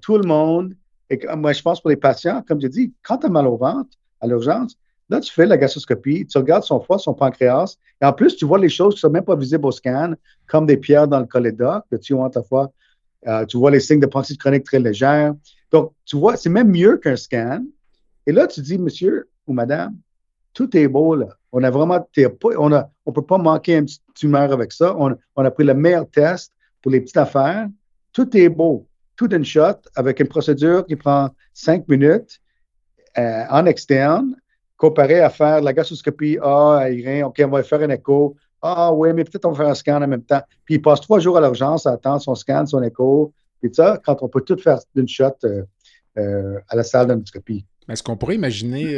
[0.00, 0.74] tout le monde.
[1.10, 3.56] Et moi, je pense pour les patients, comme je dis, quand tu as mal au
[3.56, 3.90] ventre,
[4.20, 4.76] à l'urgence,
[5.10, 8.44] là, tu fais la gastroscopie, tu regardes son foie, son pancréas, et en plus, tu
[8.44, 10.14] vois les choses qui ne sont même pas visibles au scan,
[10.46, 12.72] comme des pierres dans le cholédoque, que tu vois ta fois.
[13.48, 15.34] Tu vois les signes de pensée chronique très légères.
[15.70, 17.64] Donc, tu vois, c'est même mieux qu'un scan.
[18.26, 19.96] Et là, tu dis, monsieur ou madame,
[20.52, 21.28] tout est beau, là.
[21.52, 22.06] On a vraiment,
[22.58, 24.96] on ne on peut pas manquer une petite tumeur avec ça.
[24.98, 27.68] On, a pris le meilleur test pour les petites affaires.
[28.12, 28.86] Tout est beau.
[29.16, 32.40] Tout une shot avec une procédure qui prend cinq minutes
[33.16, 34.36] euh, en externe,
[34.76, 36.38] comparé à faire la gastroscopie.
[36.42, 38.36] Ah, rien, OK, on va faire un écho.
[38.60, 40.42] Ah, oui, mais peut-être on va faire un scan en même temps.
[40.64, 43.32] Puis il passe trois jours à l'urgence à attendre son scan, son écho.
[43.62, 45.62] Et ça, quand on peut tout faire d'une shot euh,
[46.18, 47.64] euh, à la salle d'endoscopie.
[47.88, 48.94] Est-ce qu'on pourrait imaginer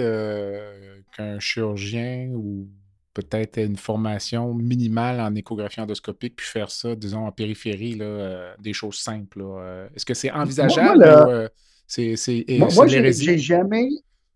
[1.17, 2.69] qu'un chirurgien ou
[3.17, 8.55] peut-être une formation minimale en échographie endoscopique puis faire ça, disons, en périphérie, là, euh,
[8.61, 9.43] des choses simples?
[9.43, 11.49] Euh, est-ce que c'est envisageable moi,
[11.87, 13.89] c'est, moi, j'ai jamais,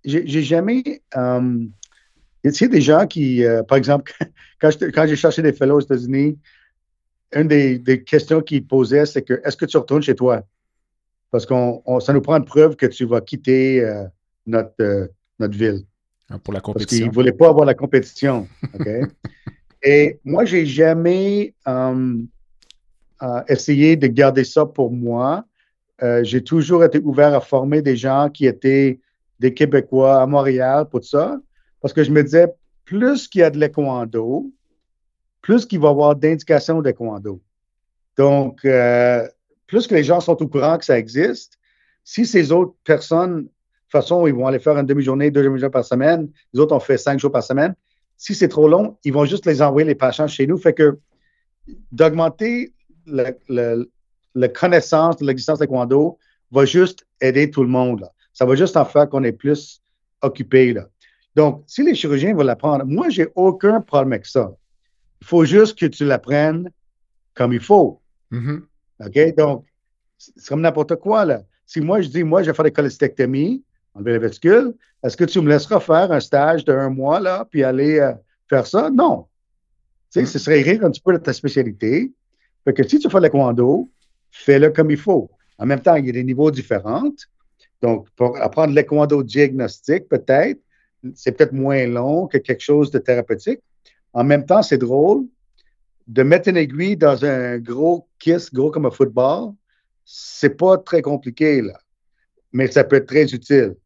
[0.04, 1.00] j'ai jamais il
[2.44, 4.12] y a des gens qui, par exemple,
[4.60, 6.38] quand, quand j'ai cherché des fellows aux États-Unis,
[7.34, 10.42] une des, des questions qu'ils posaient, c'est que est-ce que tu retournes chez toi?
[11.30, 11.54] Parce que
[12.00, 13.84] ça nous prend une preuve que tu vas quitter
[14.46, 15.06] notre, euh,
[15.38, 15.84] notre ville.
[16.30, 16.86] Ah, pour la compétition.
[16.86, 18.46] Parce qu'ils ne voulaient pas avoir la compétition.
[19.82, 22.18] Et moi, je n'ai jamais euh,
[23.22, 25.44] euh, essayé de garder ça pour moi.
[26.22, 29.00] j'ai toujours été ouvert à former des gens qui étaient
[29.38, 31.38] des Québécois à Montréal pour ça.
[31.80, 32.46] Parce que je me disais,
[32.84, 34.50] plus qu'il y a de l'écoando,
[35.42, 37.40] plus qu'il va y avoir d'indications d'écoando.
[38.16, 38.66] Donc,
[39.66, 41.58] plus que les gens sont au courant que ça existe,
[42.04, 43.48] si ces autres personnes
[43.90, 46.30] toute façon, ils vont aller faire une demi-journée, deux demi-journées par semaine.
[46.52, 47.74] Les autres, ont fait cinq jours par semaine.
[48.16, 50.58] Si c'est trop long, ils vont juste les envoyer les patients chez nous.
[50.58, 50.98] Fait que
[51.90, 52.72] d'augmenter
[53.06, 53.32] la,
[54.48, 56.18] connaissance de l'existence de taekwondo
[56.52, 58.08] va juste aider tout le monde.
[58.32, 59.82] Ça va juste en faire qu'on est plus
[60.22, 60.72] occupé.
[60.72, 60.86] Là.
[61.34, 64.52] Donc, si les chirurgiens veulent l'apprendre, moi, j'ai aucun problème avec ça.
[65.20, 66.70] Il faut juste que tu l'apprennes
[67.34, 68.00] comme il faut.
[68.30, 68.60] Mm-hmm.
[69.06, 69.36] OK?
[69.36, 69.64] Donc,
[70.16, 71.42] c'est comme n'importe quoi, là.
[71.66, 73.62] Si moi, je dis, moi, je vais faire des cholestectomies,
[73.94, 74.74] enlever la vesicule.
[75.02, 78.12] Est-ce que tu me laisseras faire un stage d'un mois, là, puis aller euh,
[78.48, 78.90] faire ça?
[78.90, 79.26] Non.
[80.12, 82.12] Tu sais, ce serait rire un petit peu de ta spécialité.
[82.64, 83.88] Fait que si tu fais le commando,
[84.30, 85.30] fais-le comme il faut.
[85.58, 87.10] En même temps, il y a des niveaux différents.
[87.80, 90.60] Donc, pour apprendre le commando diagnostic, peut-être,
[91.14, 93.60] c'est peut-être moins long que quelque chose de thérapeutique.
[94.12, 95.24] En même temps, c'est drôle
[96.06, 99.52] de mettre une aiguille dans un gros kiss, gros comme un football.
[100.04, 101.78] C'est pas très compliqué, là
[102.52, 103.76] mais ça peut être très utile.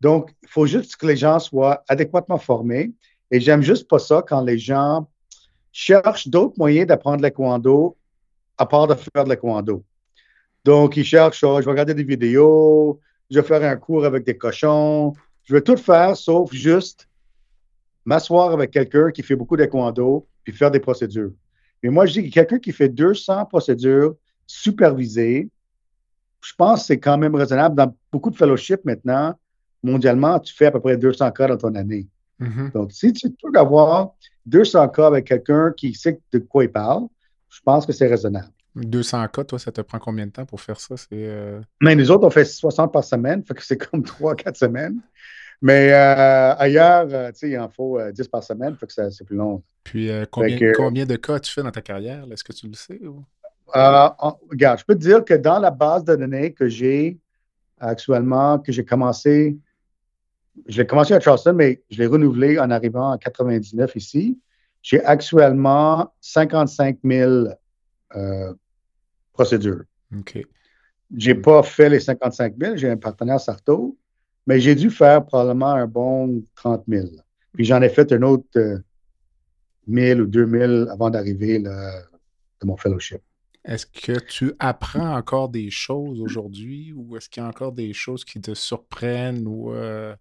[0.00, 2.92] Donc, il faut juste que les gens soient adéquatement formés.
[3.30, 5.08] Et j'aime juste pas ça quand les gens
[5.72, 7.96] cherchent d'autres moyens d'apprendre l'équando
[8.58, 9.84] à part de faire de l'équando.
[10.64, 13.00] Donc, ils cherchent, oh, je vais regarder des vidéos,
[13.30, 15.14] je vais faire un cours avec des cochons,
[15.44, 17.08] je vais tout faire sauf juste
[18.04, 21.32] m'asseoir avec quelqu'un qui fait beaucoup d'équando puis faire des procédures.
[21.82, 24.14] Mais moi, je dis que quelqu'un qui fait 200 procédures
[24.46, 25.48] supervisées,
[26.44, 27.74] je pense que c'est quand même raisonnable.
[27.76, 29.34] Dans beaucoup de fellowships maintenant,
[29.82, 32.08] mondialement, tu fais à peu près 200 cas dans ton année.
[32.38, 32.70] Mhm.
[32.74, 34.12] Donc, si tu peux avoir
[34.46, 37.06] 200 cas avec quelqu'un qui sait de quoi il parle,
[37.48, 38.48] je pense que c'est raisonnable.
[38.74, 40.94] 200 cas, toi, ça te prend combien de temps pour faire ça?
[41.12, 45.00] Euh, Mais nous autres, on fait 60 par semaine, fait que c'est comme 3-4 semaines.
[45.60, 48.92] Mais euh, ailleurs, euh, tu sais, il en faut euh, 10 par semaine, fait que
[49.10, 49.62] c'est plus long.
[49.84, 52.24] Puis combien, que- combien de cas tu fais dans ta carrière?
[52.32, 52.98] Est-ce que tu le sais?
[53.06, 53.24] ou-
[53.74, 57.18] Euh, en- regarde, je peux te dire que dans la base de données que j'ai
[57.80, 59.56] actuellement, que j'ai commencé,
[60.66, 64.38] je l'ai commencé à Charleston, mais je l'ai renouvelé en arrivant en 99 ici.
[64.82, 67.46] J'ai actuellement 55 000
[68.16, 68.54] euh,
[69.32, 69.84] procédures.
[70.16, 70.44] OK.
[71.16, 73.96] J'ai pas fait les 55 000, j'ai un partenaire Sarto,
[74.46, 77.06] mais j'ai dû faire probablement un bon 30 000.
[77.54, 78.78] Puis j'en ai fait un autre euh,
[79.86, 83.20] 1000 ou 2000 avant d'arriver de mon fellowship.
[83.64, 87.92] Est-ce que tu apprends encore des choses aujourd'hui ou est-ce qu'il y a encore des
[87.92, 90.14] choses qui te surprennent ou, euh,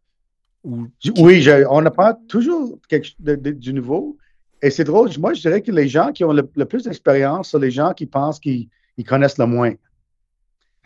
[0.64, 0.88] ou
[1.18, 4.18] Oui, je- on apprend toujours quelque, de- de- du nouveau.
[4.62, 7.50] Et c'est drôle, moi je dirais que les gens qui ont le, le plus d'expérience
[7.50, 9.74] sont les gens qui pensent qu'ils ils connaissent le moins.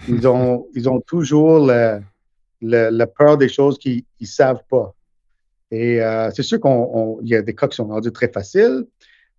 [0.08, 2.02] Ils ont, ils ont toujours le-
[2.62, 4.94] le- la peur des choses qu'ils ne savent pas.
[5.72, 8.86] Et euh, c'est sûr qu'il y a des cas qui sont rendus très faciles,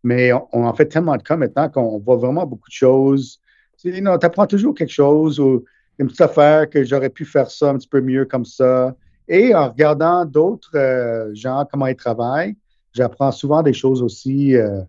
[0.02, 3.40] mais on, en fait tellement de cas maintenant qu'on voit vraiment beaucoup de choses.
[3.78, 3.92] Tu
[4.22, 5.64] apprends toujours quelque chose ou
[5.98, 8.94] une petite affaire que j'aurais pu faire ça un petit peu mieux comme ça.
[9.28, 12.56] Et en regardant d'autres euh, gens, comment ils travaillent,
[12.92, 14.54] j'apprends souvent des choses aussi.
[14.56, 14.82] euh,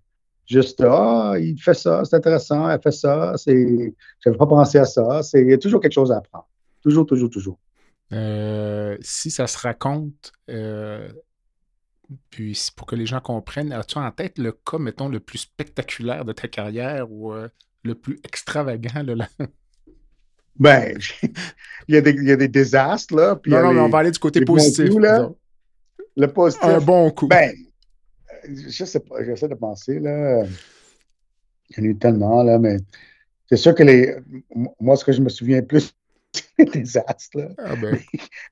[0.45, 3.93] juste, ah, il fait ça, c'est intéressant, elle fait ça, c'est,
[4.23, 5.21] j'avais pas pensé à ça.
[5.33, 6.47] Il y a toujours quelque chose à apprendre.
[6.81, 7.59] Toujours, toujours, toujours.
[8.13, 10.31] euh, si ça se raconte,
[12.29, 16.25] puis pour que les gens comprennent, as-tu en tête le cas, mettons, le plus spectaculaire
[16.25, 17.49] de ta carrière ou euh,
[17.83, 19.03] le plus extravagant?
[19.03, 19.27] là, là?
[20.59, 20.97] Ben,
[21.87, 23.35] il y, a des, il y a des désastres, là.
[23.35, 24.89] Puis Non, non, mais on va aller du côté positif.
[24.89, 25.29] coups, là.
[26.15, 26.63] le positif.
[26.65, 27.27] Un bon coup.
[27.27, 27.53] Ben,
[28.43, 30.45] euh, je sais pas, j'essaie de penser, là.
[31.69, 32.77] Il y en a eu tellement, là, mais
[33.47, 34.15] c'est sûr que les.
[34.79, 35.93] Moi, ce que je me souviens plus,
[36.33, 37.49] c'est les désastres, là.
[37.59, 37.99] Ah ben,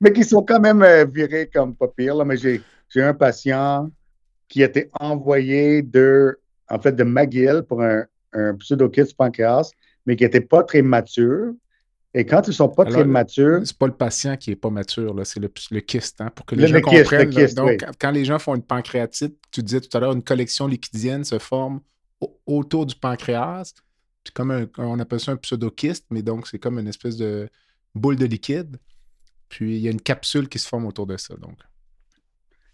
[0.00, 2.14] mais qui sont quand même euh, virés comme pas pire.
[2.14, 2.24] Là.
[2.24, 3.90] Mais j'ai, j'ai un patient
[4.48, 9.70] qui a été envoyé de, en fait, de McGill pour un, un pseudo-kit pancréas,
[10.06, 11.52] mais qui n'était pas très mature.
[12.14, 15.14] Et quand ils sont pas très matures, c'est pas le patient qui est pas mature,
[15.24, 17.28] c'est le, le kyste, hein, pour que les Le- gens le comprennent.
[17.30, 17.76] kyste, Donc, oui.
[18.00, 21.38] quand- les gens font une pancréatite, tu disais tout à l'heure, une collection liquidienne se
[21.38, 21.80] forme
[22.20, 23.74] au- autour du pancréas.
[24.34, 27.48] Comme un, on appelle ça un pseudokyste, mais donc c'est comme une espèce de
[27.94, 28.76] boule de liquide.
[29.48, 31.34] Puis il y a une capsule qui se forme autour de ça.
[31.36, 31.58] Donc,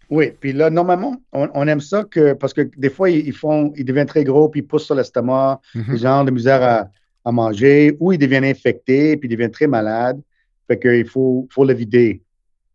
[0.09, 0.31] oui.
[0.39, 3.73] Puis là, normalement, on, on aime ça que, parce que des fois, ils, ils font,
[3.75, 5.85] ils deviennent très gros, puis ils poussent sur l'estomac, Mhm.
[5.89, 6.89] les gens ont de misère à,
[7.25, 10.19] à manger, ou ils deviennent infectés, puis ils deviennent très malades.
[10.67, 12.21] Fait qu'il faut, faut le vider.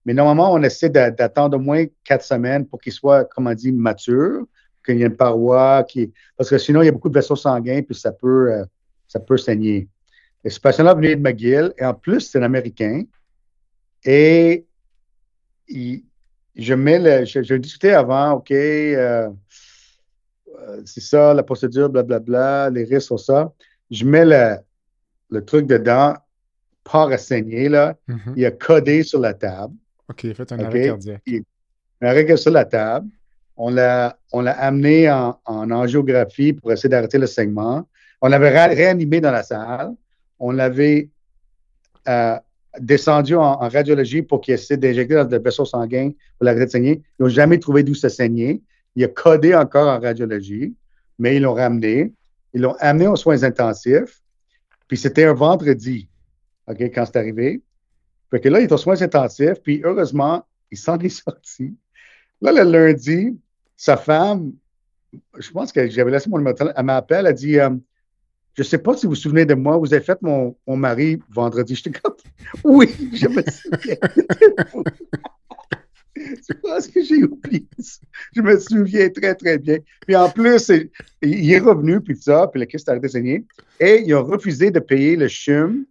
[0.04, 3.54] Mais normalement, on essaie d'a- d'attendre au moins quatre semaines pour qu'il soit, comme on
[3.54, 4.46] dit, mature,
[4.84, 6.10] qu'il y ait une paroi qui.
[6.36, 8.64] Parce que sinon, il y a beaucoup de vaisseaux sanguins, puis ça peut, euh,
[9.06, 9.86] ça peut saigner.
[10.44, 13.02] Et ce patient-là venait de McGill, et en plus, c'est un Américain.
[14.04, 14.64] Et
[15.68, 16.04] il-
[16.58, 17.24] je mets le.
[17.24, 19.28] Je, je discutais avant, OK, euh,
[20.58, 23.52] euh, c'est ça, la procédure, blablabla, les risques sont ça.
[23.90, 24.56] Je mets le,
[25.30, 26.14] le truc dedans,
[26.84, 27.96] part à saigner, là.
[28.08, 28.34] Mhm.
[28.36, 29.74] Il a codé sur la table.
[30.10, 30.64] OK, faites un OK?
[30.66, 31.22] arrêt cardiaque.
[32.00, 33.08] Un règle sur la table.
[33.56, 37.88] On l'a, on l'a amené en, en angiographie pour essayer d'arrêter le saignement.
[38.20, 39.94] On l'avait ré- réanimé dans la salle.
[40.38, 41.08] On l'avait
[42.08, 42.36] euh,
[42.80, 47.02] descendu en, radiologie pour qu'il essaie d'injecter dans le vaisseau sanguin pour l'arrêter de saigner.
[47.18, 48.60] Ils n'ont jamais trouvé d'où ça saignait.
[48.94, 50.74] Il a codé encore en radiologie,
[51.18, 52.12] mais ils l'ont ramené.
[52.54, 54.20] Ils l'ont amené aux soins intensifs.
[54.86, 56.08] Puis c'était un vendredi,
[56.66, 57.62] OK, quand c'est arrivé.
[58.30, 61.74] Fait que là, il est aux soins intensifs, puis heureusement, il s'en est sorti.
[62.40, 63.38] Là, le lundi,
[63.76, 64.52] sa femme,
[65.38, 67.70] je pense que j'avais laissé mon numéro elle m'appelle, elle dit euh,
[68.58, 70.76] Je ne sais pas si vous vous souvenez de moi, vous avez fait mon, mon
[70.76, 71.76] mari vendredi.
[71.76, 72.16] J'étais comme
[72.64, 73.96] Oui, je me souviens.
[76.16, 77.68] Je pense que j'ai oublié.
[78.34, 79.78] Je me souviens très, très bien.
[80.04, 80.72] Puis en plus,
[81.22, 83.46] il est revenu, puis ça, puis le Christ a saigner.
[83.78, 85.86] Et ils ont refusé de payer le CHUM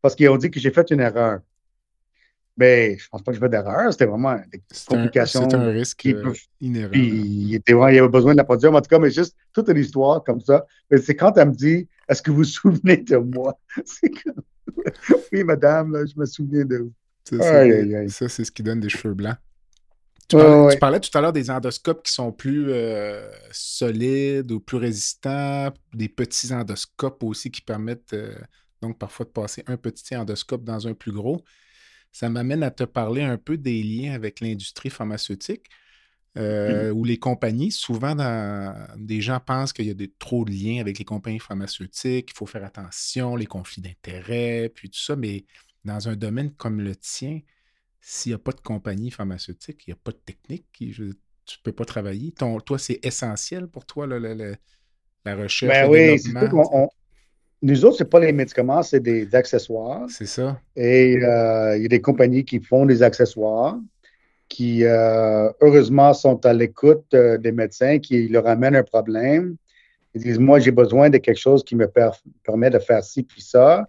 [0.00, 1.40] parce qu'ils ont dit que j'ai fait une erreur.
[2.62, 3.92] Mais je pense pas que j'ai fait d'erreur.
[3.92, 5.48] C'était vraiment des complications.
[5.50, 6.90] c'est un risque euh, inhérent.
[6.92, 8.70] Puis il, était vraiment- il avait besoin de la produire.
[8.70, 10.64] Mais en tout cas, mais juste toute une histoire comme ça.
[10.90, 13.58] Mais c'est quand elle me dit Est-ce que vous vous souvenez de moi?
[13.84, 14.42] C'est comme
[15.32, 16.92] Oui, madame, là, je me souviens de vous.
[17.24, 19.36] Ça, c'est- ce qui donne des cheveux blancs.
[20.32, 20.72] Ouais.
[20.72, 25.70] tu parlais tout à l'heure des endoscopes qui sont plus euh, solides ou plus résistants,
[25.92, 28.34] des petits endoscopes aussi qui permettent euh,
[28.80, 31.42] donc parfois de passer un petit endoscope dans un plus gros.
[32.12, 35.66] Ça m'amène à te parler un peu des liens avec l'industrie pharmaceutique.
[36.38, 38.16] Euh, où les compagnies, souvent,
[38.96, 42.34] des gens pensent qu'il y a des, trop de liens avec les compagnies pharmaceutiques, il
[42.34, 45.44] faut faire attention, les conflits d'intérêts, puis tout ça, mais
[45.84, 47.40] dans un domaine comme le tien,
[48.00, 51.62] s'il n'y a pas de compagnie pharmaceutique, il n'y a pas de technique, tu ne
[51.62, 52.32] peux pas travailler.
[52.32, 56.18] toi, c'est essentiel pour toi, la recherche, ben oui,
[57.62, 60.06] nous autres, ce n'est pas les médicaments, c'est des accessoires.
[60.08, 60.60] C'est ça.
[60.74, 63.78] Et euh, il y a des compagnies qui font des accessoires
[64.52, 69.56] qui, euh, heureusement, sont à l'écoute euh, des médecins qui leur amènent un problème.
[70.14, 71.90] Ils disent, moi, j'ai besoin de quelque chose qui me
[72.44, 73.88] permet de faire ci puis ça.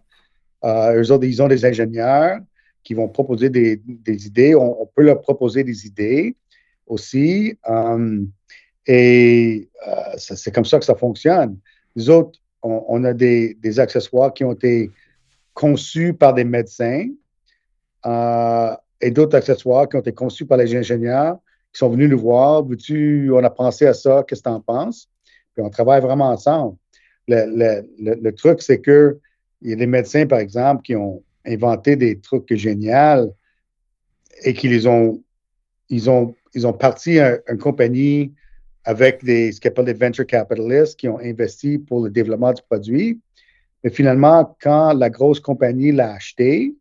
[0.64, 2.40] Euh, eux autres, ils ont des ingénieurs
[2.82, 4.56] qui vont proposer des, idées.
[4.56, 6.34] On, peut leur proposer des idées
[6.88, 7.58] aussi.
[8.88, 9.70] et
[10.18, 11.58] c'est comme ça que ça fonctionne.
[11.98, 14.90] Les autres, on, a des, accessoires qui ont été
[15.54, 17.08] conçus par des médecins
[18.06, 21.38] et d'autres accessoires qui ont été conçus par les ingénieurs
[21.74, 22.64] qui sont venus nous voir.
[22.64, 25.10] on a pensé à ça, qu'est-ce que tu en penses?
[25.54, 26.78] Puis on travaille vraiment ensemble.
[27.28, 29.20] Le, truc, c'est qu'il
[29.64, 33.34] y a des médecins, par exemple, qui ont inventé des trucs géniaux
[34.44, 35.22] et qui les ont,
[35.90, 38.34] ils ont, ils ont parti une compagnie
[38.86, 42.62] avec des, ce qu'on appelle des venture capitalists qui ont investi pour le développement du
[42.62, 43.20] produit.
[43.84, 46.76] Mais finalement, quand la grosse compagnie l'a acheté,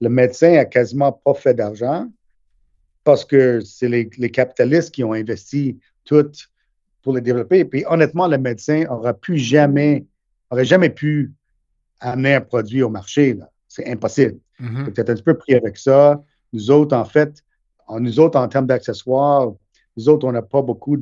[0.00, 2.08] le médecin a quasiment pas fait d'argent
[3.04, 6.30] parce que c'est les, capitalistes qui ont investi tout
[7.02, 7.60] pour le développer.
[7.60, 10.06] Et puis, honnêtement, le médecin n'aurait pu jamais,
[10.50, 11.32] aurait jamais pu
[12.00, 13.38] amener un produit au marché.
[13.68, 14.38] C'est impossible.
[14.60, 14.84] Mm-hmm.
[14.84, 16.22] Peut-être un petit peu pris avec ça.
[16.52, 17.42] Nous autres, en fait,
[17.86, 19.52] en, nous autres, en termes d'accessoires,
[19.96, 20.96] nous autres, on n'a pas beaucoup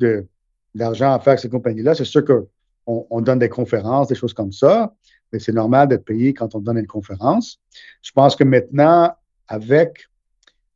[0.75, 1.95] d'argent à faire avec ces compagnies-là.
[1.95, 2.47] C'est sûr qu'on
[2.87, 4.93] on donne des conférences, des choses comme ça
[5.33, 7.61] mais c'est normal d'être payé quand on donne une conférence.
[8.03, 9.13] Je pense que maintenant,
[9.47, 10.07] avec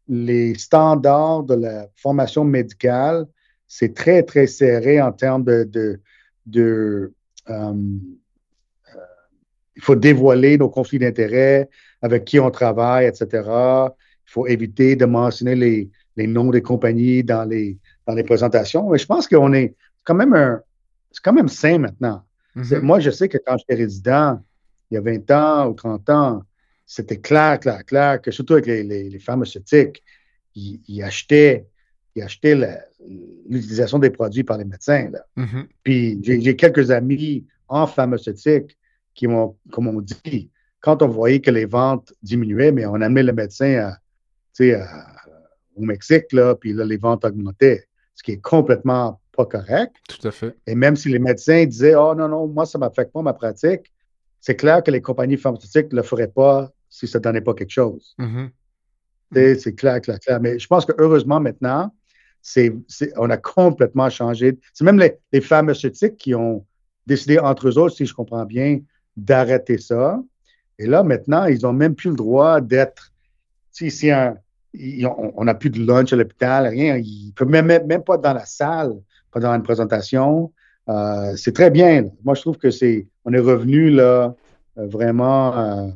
[0.08, 3.26] les standards de la formation médicale,
[3.66, 6.00] c'est très, très serré en termes de...
[6.46, 7.12] de,
[7.48, 7.74] euh,
[9.74, 11.68] il faut dévoiler nos conflits d'intérêts,
[12.02, 13.26] avec qui on travaille, etc.
[13.32, 18.88] Il faut éviter de mentionner les, les noms des compagnies dans les, dans les présentations.
[18.90, 19.74] Mais je pense qu'on est
[20.04, 20.60] quand même un,
[21.10, 22.24] c'est quand même sain maintenant.
[22.56, 22.80] Mm-hmm.
[22.80, 24.40] Moi, je sais que quand j'étais résident,
[24.90, 26.42] il y a 20 ans ou 30 ans,
[26.86, 30.02] c'était clair, clair, clair que surtout avec les, pharmaceutiques,
[30.54, 31.66] ils, achetaient,
[32.14, 32.54] ils achetaient
[33.48, 35.10] l'utilisation des produits par les médecins.
[35.36, 35.66] Mm-hmm.
[35.82, 38.76] Puis j'ai quelques amis en pharmaceutique
[39.14, 40.50] qui m'ont, comme on dit,
[40.80, 43.94] quand on voyait que les ventes diminuaient, mais on amenait le médecin
[44.60, 49.96] au Mexique, là, puis là, les ventes augmentaient, ce qui est complètement pas correct.
[50.08, 50.54] Tout à fait.
[50.66, 53.32] Et même si les médecins disaient, oh non, non, moi, ça ne m'affecte pas ma
[53.32, 53.92] pratique,
[54.40, 57.54] c'est clair que les compagnies pharmaceutiques ne le feraient pas si ça ne donnait pas
[57.54, 58.14] quelque chose.
[58.18, 59.58] Mm-hmm.
[59.58, 60.40] C'est clair, clair, clair.
[60.40, 61.90] Mais je pense que heureusement maintenant,
[63.16, 64.58] on a complètement changé.
[64.74, 66.66] C'est même les, pharmaceutiques qui ont
[67.06, 68.80] décidé entre eux autres, si je comprends bien,
[69.16, 70.20] d'arrêter ça.
[70.78, 73.12] Et là, maintenant, ils n'ont même plus le droit d'être.
[73.70, 74.10] Si, si
[74.74, 76.96] on n'a plus de lunch à l'hôpital, rien.
[76.96, 78.94] Ils ne peuvent même, même pas dans la salle
[79.30, 80.52] pendant une présentation.
[80.88, 82.10] Euh, c'est très bien.
[82.24, 84.34] Moi, je trouve que c'est, on est revenu là
[84.78, 85.92] euh, vraiment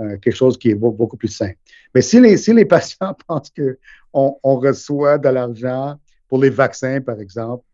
[0.00, 1.52] euh, quelque chose qui est beaucoup plus sain.
[1.94, 5.96] Mais si les, si les patients pensent qu'on on reçoit de l'argent
[6.28, 7.64] pour les vaccins, par exemple,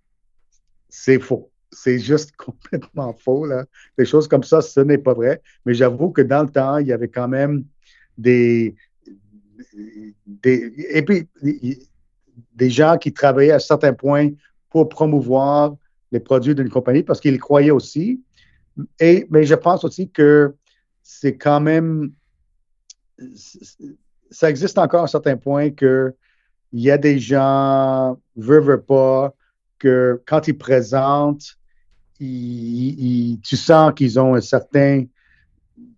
[0.88, 1.50] c'est faux.
[1.70, 3.46] C'est juste complètement faux.
[3.46, 3.64] Là.
[3.98, 5.42] Des choses comme ça, ce n'est pas vrai.
[5.64, 7.64] Mais j'avoue que dans le temps, il y avait quand même
[8.16, 8.76] des,
[10.26, 11.28] des et puis
[12.54, 14.30] des gens qui travaillaient à certains points
[14.70, 15.76] pour promouvoir
[16.12, 18.22] les produits d'une compagnie parce qu'ils croyaient aussi.
[18.98, 20.54] Et, mais je pense aussi que
[21.02, 22.12] c'est quand même,
[24.30, 26.14] ça existe encore à un certain point que
[26.72, 29.32] il y a des gens, veulent, veulent pas,
[29.78, 31.56] que quand ils présentent,
[32.18, 35.04] tu sens qu'ils ont un certain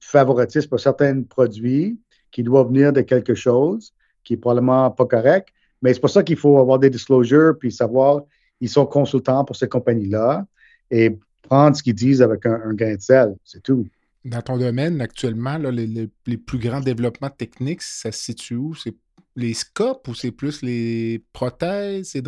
[0.01, 1.99] favoritisme pour certains produits
[2.37, 5.49] qui doivent venir de quelque chose qui est probablement pas correct.
[5.81, 8.25] Mais c'est pour ça qu'il faut avoir des disclosures puis savoir
[8.61, 10.45] ils sont consultants pour ces compagnies-là
[10.91, 13.87] et prendre ce qu'ils disent avec un, grain de sel, c'est tout.
[14.23, 18.75] Dans ton domaine, actuellement, les, plus grands développements techniques, ça se situe où?
[18.75, 18.95] C'est
[19.35, 22.21] les scopes ou c'est plus les prothèses?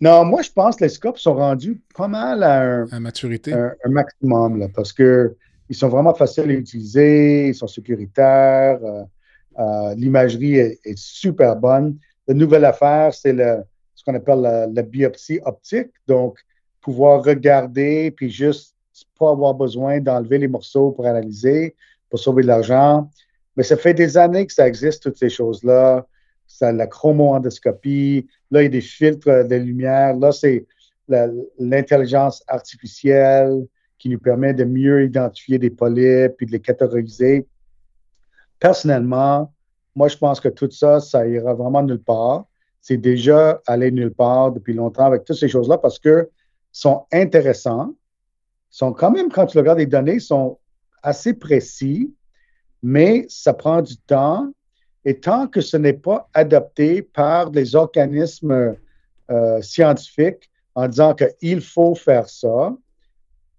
[0.00, 3.52] Non, moi, je pense que les scopes sont rendus pas mal à, un, maturité.
[3.52, 4.92] Un, maximum, là, parce
[5.68, 9.04] qu'ils sont vraiment faciles à utiliser, ils sont sécuritaires, euh,
[9.58, 11.98] euh, l'imagerie est, super bonne.
[12.26, 13.62] La nouvelle affaire, c'est le,
[14.08, 15.90] qu'on appelle la, biopsie optique.
[16.06, 16.38] Donc,
[16.80, 18.74] pouvoir regarder, puis juste
[19.18, 21.76] pas avoir besoin d'enlever les morceaux pour analyser,
[22.08, 23.10] pour sauver de l'argent.
[23.56, 26.06] Mais ça fait des années que ça existe, toutes ces choses-là.
[26.60, 30.16] La chromo-endoscopie, là, il y a des filtres de lumière.
[30.16, 30.64] Là, c'est
[31.58, 33.66] l'intelligence artificielle
[33.98, 37.46] qui nous permet de mieux identifier des polypes et de les catégoriser.
[38.60, 39.52] Personnellement,
[39.94, 42.46] moi, je pense que tout ça, ça ira vraiment nulle part.
[42.80, 46.30] C'est déjà allé nulle part depuis longtemps avec toutes ces choses-là parce que
[46.70, 47.94] sont intéressants,
[48.70, 50.58] sont quand même, quand tu regardes les données, sont
[51.02, 52.14] assez précis,
[52.82, 54.52] mais ça prend du temps.
[55.04, 58.76] Et tant que ce n'est pas adopté par des organismes
[59.30, 62.76] euh, scientifiques en disant qu'il faut faire ça,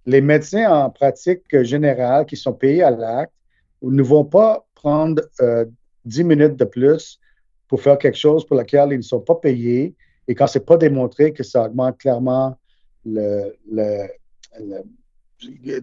[0.10, 3.34] les médecins en pratique générale qui sont payés à l'acte
[3.82, 5.66] ne vont pas prendre euh,
[6.06, 7.20] 10 minutes de plus
[7.68, 9.96] pour faire quelque chose pour lequel ils ne sont pas payés
[10.28, 12.58] et quand ce n'est pas démontré que ça augmente clairement
[13.06, 13.54] le,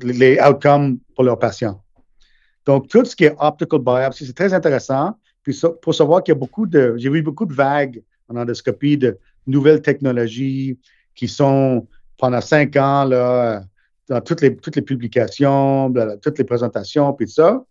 [0.02, 1.80] les outcomes pour leurs patients.
[2.64, 5.14] Donc, tout ce qui est optical biopsy, c'est très intéressant.
[5.44, 8.98] Puis pour savoir qu'il y a beaucoup de, j'ai vu beaucoup de vagues en endoscopie
[8.98, 9.16] de
[9.46, 10.76] nouvelles technologies
[11.14, 11.86] qui sont
[12.18, 13.64] pendant cinq ans là,
[14.08, 15.92] dans toutes les, toutes les publications,
[16.22, 17.64] toutes les présentations, puis ça.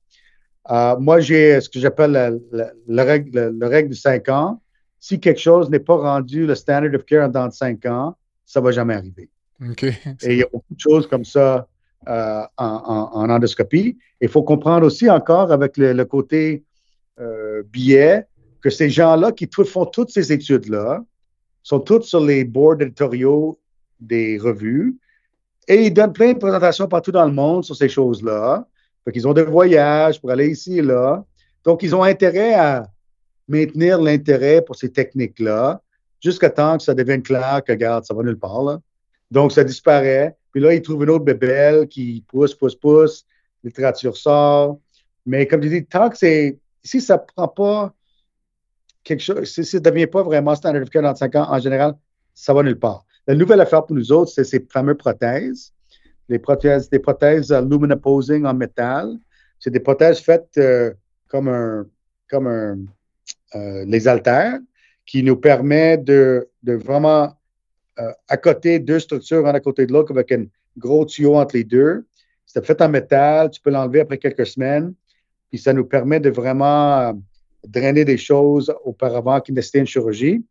[0.72, 4.62] Euh, moi, j'ai ce que j'appelle le, règle, le, règle de 5 ans.
[5.00, 8.16] Si quelque chose n'est pas rendu le standard of care dans 5 ans,
[8.46, 9.30] ça ne va jamais arriver.
[10.24, 11.68] Et il y a beaucoup de choses comme ça
[12.08, 13.98] euh, en, endoscopie.
[14.20, 16.64] Il faut comprendre aussi encore avec le, côté
[17.20, 18.26] euh, biais
[18.62, 21.04] que ces gens-là qui font toutes ces études-là
[21.62, 23.60] sont tous sur les boards éditoriaux
[24.00, 24.98] des revues
[25.68, 28.68] et ils donnent plein de présentations partout dans le monde sur ces choses-là.
[29.14, 31.24] Ils ont des voyages pour aller ici et là.
[31.64, 32.88] Donc, ils ont intérêt à
[33.48, 35.82] maintenir l'intérêt pour ces techniques-là
[36.24, 38.80] jusqu'à temps que ça devienne clair que, regarde, ça va nulle part.
[39.30, 40.36] Donc, ça disparaît.
[40.52, 43.26] Puis là, ils trouvent une autre bébelle qui pousse, pousse, pousse.
[43.64, 44.80] Littérature sort.
[45.26, 46.58] Mais comme je dis, tant que c'est.
[46.84, 47.94] Si ça ne prend pas
[49.04, 51.60] quelque chose, si ça ne devient pas vraiment standard of care dans 5 ans, en
[51.60, 51.96] général,
[52.34, 53.05] ça va nulle part.
[53.28, 55.74] La nouvelle affaire pour nous autres, c'est ces fameuses prothèses
[56.30, 59.18] des prothèses, des prothèses luminoposing en métal.
[59.60, 60.94] C'est des prothèses faites euh,
[61.28, 61.86] comme un,
[62.30, 62.78] comme un,
[63.56, 64.08] euh, les
[65.06, 67.34] qui nous permet de, vraiment
[68.00, 70.46] euh, accoter deux structures un à côté de l'autre avec un
[70.78, 72.06] gros tuyau entre les deux.
[72.46, 74.94] C'est fait en métal, tu peux l'enlever après quelques semaines,
[75.50, 77.14] puis ça nous permet de vraiment
[77.68, 80.44] drainer des choses auparavant qui nécessitaient une chirurgie.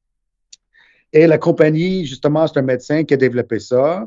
[1.14, 4.06] Et la compagnie, justement, c'est un médecin qui a développé ça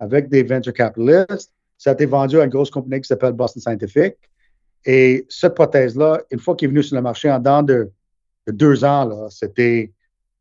[0.00, 1.54] avec des venture capitalists.
[1.78, 4.16] Ça a été vendu à une grosse compagnie qui s'appelle Boston Scientific.
[4.84, 7.92] Et cette prothèse-là, une fois qu'il est venu sur le marché en dedans de,
[8.48, 9.92] deux ans, c'était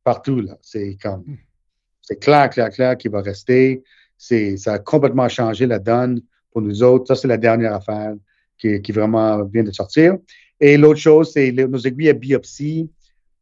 [0.04, 0.44] partout.
[0.62, 1.24] C'est comme,
[2.02, 3.84] c'est clair, clair, clair qu'il va rester.
[4.18, 7.06] ça a complètement changé la donne pour nous autres.
[7.08, 8.16] Ça, c'est la dernière affaire
[8.58, 10.18] qui, qui, vraiment vient de sortir.
[10.60, 12.90] Et l'autre chose, c'est nos aiguilles à biopsie.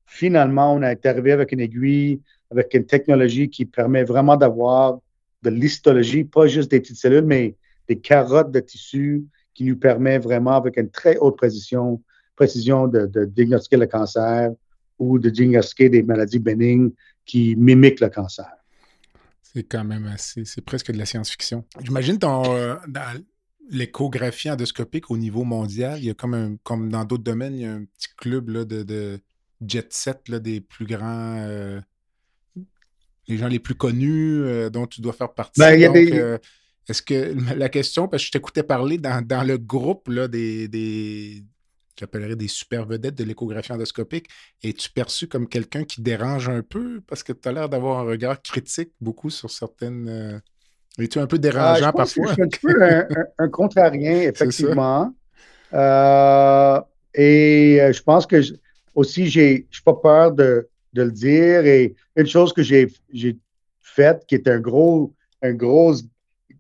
[0.06, 2.20] Finalement, on est arrivé avec une aiguille,
[2.52, 5.00] avec une technologie qui permet vraiment d'avoir
[5.44, 7.56] de l'histologie, pas juste des petites cellules, mais
[7.88, 12.02] des carottes de tissu qui nous permet vraiment, avec une très haute précision,
[12.36, 14.52] précision de, diagnostiquer le cancer
[15.00, 16.92] ou de diagnostiquer des maladies bénignes
[17.26, 18.50] qui mimiquent le cancer.
[19.42, 21.64] C'est quand même assez, c'est presque de la science-fiction.
[21.82, 23.04] J'imagine euh, dans
[23.70, 27.62] l'échographie endoscopique au niveau mondial, il y a comme, un, comme dans d'autres domaines, il
[27.62, 29.20] y a un petit club là, de,
[29.66, 31.80] jet set là, des plus grands euh,
[33.28, 35.60] les gens les plus connus euh, dont tu dois faire partie.
[35.60, 36.38] Ben, euh,
[36.88, 41.44] est-ce que la question, parce que je t'écoutais parler dans, le groupe là, des, des
[42.00, 44.28] j'appellerais des super vedettes de l'échographie endoscopique,
[44.64, 47.02] es-tu perçu comme quelqu'un qui dérange un peu?
[47.08, 50.08] Parce que tu as l'air d'avoir un regard critique beaucoup sur certaines.
[50.08, 50.40] Euh,
[51.00, 52.28] es-tu un peu dérangeant parfois?
[52.28, 53.08] je suis un peu
[53.40, 55.14] un, contrarien, effectivement.
[55.74, 55.78] et
[57.92, 58.42] je pense que
[58.94, 61.66] aussi, je n'ai pas peur de, de le dire.
[61.66, 62.88] Et une chose que j'ai
[63.82, 65.56] faite, qui est un gros, un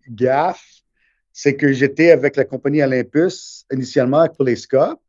[0.09, 0.65] gaffe,
[1.31, 5.01] c'est que j'étais avec la compagnie Olympus initialement pour les scopes.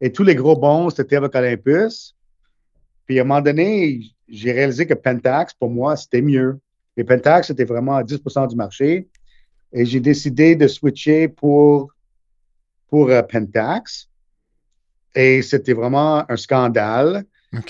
[0.00, 2.14] Et tous les gros bons, c'était avec Olympus.
[3.06, 6.58] Puis à un moment donné, j'ai réalisé que Pentax, pour moi, c'était mieux.
[6.96, 9.08] Et Pentax, c'était vraiment à 10% du marché.
[9.72, 11.92] Et j'ai décidé de switcher pour,
[12.88, 14.08] pour euh, Pentax.
[15.14, 17.24] Et c'était vraiment un scandale.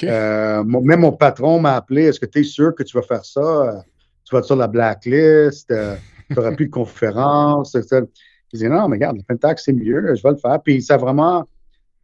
[0.05, 3.25] Euh, même mon patron m'a appelé Est-ce que tu es sûr que tu vas faire
[3.25, 3.85] ça?
[4.25, 5.97] Tu vas être sur la blacklist euh,
[6.29, 7.77] Tu n'auras plus de conférence.
[7.77, 8.05] Je
[8.53, 10.61] disais Non, mais regarde, le Pentax, c'est mieux, je vais le faire.
[10.63, 11.49] Puis ça a vraiment,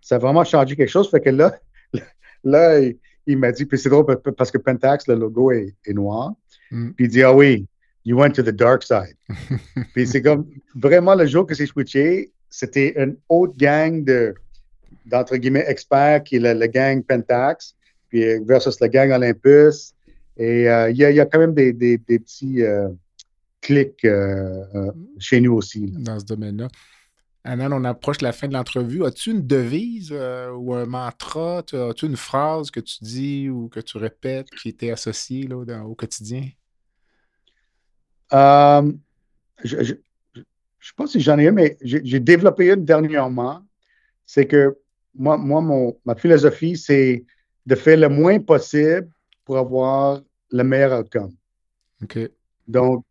[0.01, 1.11] ça a vraiment changé quelque chose.
[1.11, 1.55] Fait que là,
[2.45, 2.81] là
[3.27, 6.33] il, m'a dit Puis c'est drôle parce que Pentax, le logo est, noir.
[6.71, 6.91] Mm.
[6.91, 7.67] Puis il dit Ah oui,
[8.05, 9.17] you went to the dark side.
[9.95, 14.35] puis c'est comme vraiment le jour que c'est switché, c'était une autre gang de
[15.07, 17.75] d'entre guillemets experts qui est le, gang Pentax,
[18.09, 19.95] puis euh, versus le gang Olympus.
[20.37, 22.63] Et il y, a, quand même des, petits
[23.61, 24.07] clics
[25.19, 25.93] chez nous aussi.
[25.99, 26.69] Dans ce domaine-là.
[27.45, 29.05] Anan, on approche la fin de l'entrevue.
[29.05, 31.59] As-tu une devise ou un mantra?
[31.59, 35.95] As-tu une phrase que tu dis ou que tu répètes qui était associée là, au
[35.95, 36.49] quotidien?
[38.33, 43.63] je ne sais pas si j'en ai une, mais j'ai développé une dernièrement.
[44.25, 44.79] C'est que
[45.15, 47.25] moi, moi mon, ma philosophie, c'est
[47.67, 49.09] de faire le moins possible
[49.45, 50.21] pour avoir
[50.51, 51.33] le meilleur outcome.
[52.03, 52.19] OK.
[52.67, 53.05] Donc,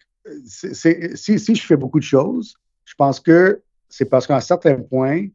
[0.45, 2.55] si, si je fais beaucoup de choses,
[2.85, 5.27] je pense que c'est parce qu'à un certain point,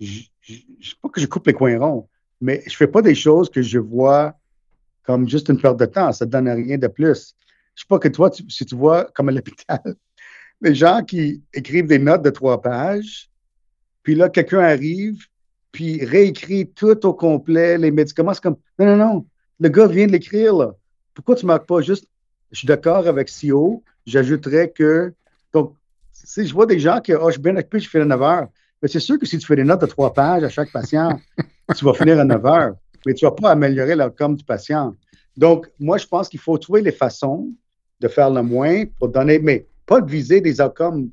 [0.00, 2.08] je ne sais pas que je coupe les coins ronds,
[2.40, 4.36] mais je ne fais pas des choses que je vois
[5.04, 6.12] comme juste une perte de temps.
[6.12, 7.34] Ça ne donne rien de plus.
[7.74, 9.80] Je ne sais pas que toi, si tu vois comme à l'hôpital,
[10.60, 13.30] des gens qui écrivent des notes de trois pages,
[14.02, 15.24] puis là, quelqu'un arrive,
[15.72, 18.34] puis réécrit tout au complet, les médicaments.
[18.34, 19.26] C'est comme, non, non, non,
[19.58, 20.74] le gars vient de l'écrire, là.
[21.14, 22.06] Pourquoi tu ne marques pas juste,
[22.50, 25.12] je suis d'accord avec CEO, j'ajouterais que.
[25.52, 25.74] Donc,
[26.12, 28.22] si je vois des gens qui, oh, je suis bien occupé, je fais à 9
[28.22, 28.48] heures.
[28.80, 31.18] Mais c'est sûr que si tu fais des notes de trois pages à chaque patient,
[31.76, 32.74] tu vas finir à 9 heures.
[33.06, 34.94] Mais tu ne vas pas améliorer l'outcome du patient.
[35.36, 37.48] Donc, moi, je pense qu'il faut trouver les façons
[38.00, 41.10] de faire le moins pour donner, mais pas de viser des outcomes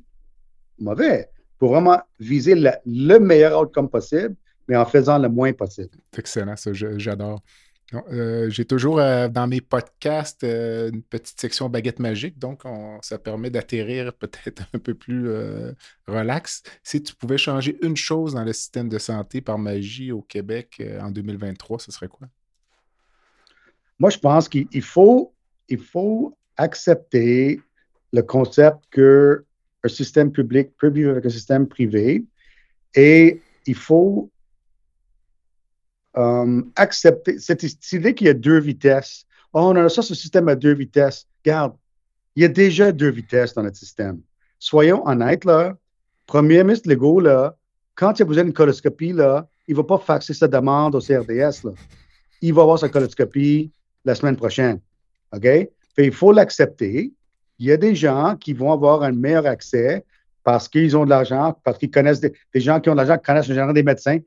[0.78, 1.28] mauvais,
[1.58, 4.34] pour vraiment viser le, meilleur outcome possible,
[4.70, 5.90] mais en faisant le moins possible.
[6.12, 7.42] C'est excellent, ça, j'adore.
[7.92, 12.62] Euh, j'ai toujours euh, dans mes podcasts euh, une petite section baguette magique, donc
[13.02, 15.28] ça permet d'atterrir peut-être un peu plus
[16.06, 16.62] relax.
[16.84, 20.80] Si tu pouvais changer une chose dans le système de santé par magie au Québec
[21.00, 22.28] en 2023, ce serait quoi?
[23.98, 25.34] Moi, je pense qu'il faut,
[25.68, 27.60] il faut accepter
[28.12, 32.24] le concept qu'un système public peut vivre avec un système privé
[32.94, 34.30] et il faut
[36.16, 37.62] euh, accepter cette,
[37.92, 39.26] idée qu'il y a deux vitesses.
[39.52, 41.26] Oh non, ça, ce système à deux vitesses.
[41.44, 41.74] Regarde,
[42.36, 44.20] il y a déjà deux vitesses dans notre système.
[44.58, 45.76] Soyons honnêtes, là.
[46.26, 47.56] Premier ministre Legault, là,
[47.94, 51.00] quand il a besoin d'une coloscopie, là, il ne va pas faxer sa demande au
[51.00, 51.64] CRDS.
[51.64, 51.72] Là.
[52.40, 53.70] Il va avoir sa coloscopie
[54.04, 54.80] la semaine prochaine.
[55.32, 55.46] OK?
[55.98, 57.12] il faut l'accepter.
[57.58, 60.04] Il y a des gens qui vont avoir un meilleur accès
[60.42, 63.48] parce qu'ils ont de l'argent, parce qu'ils connaissent des, gens qui ont de l'argent, connaissent
[63.48, 64.18] le genre des médecins,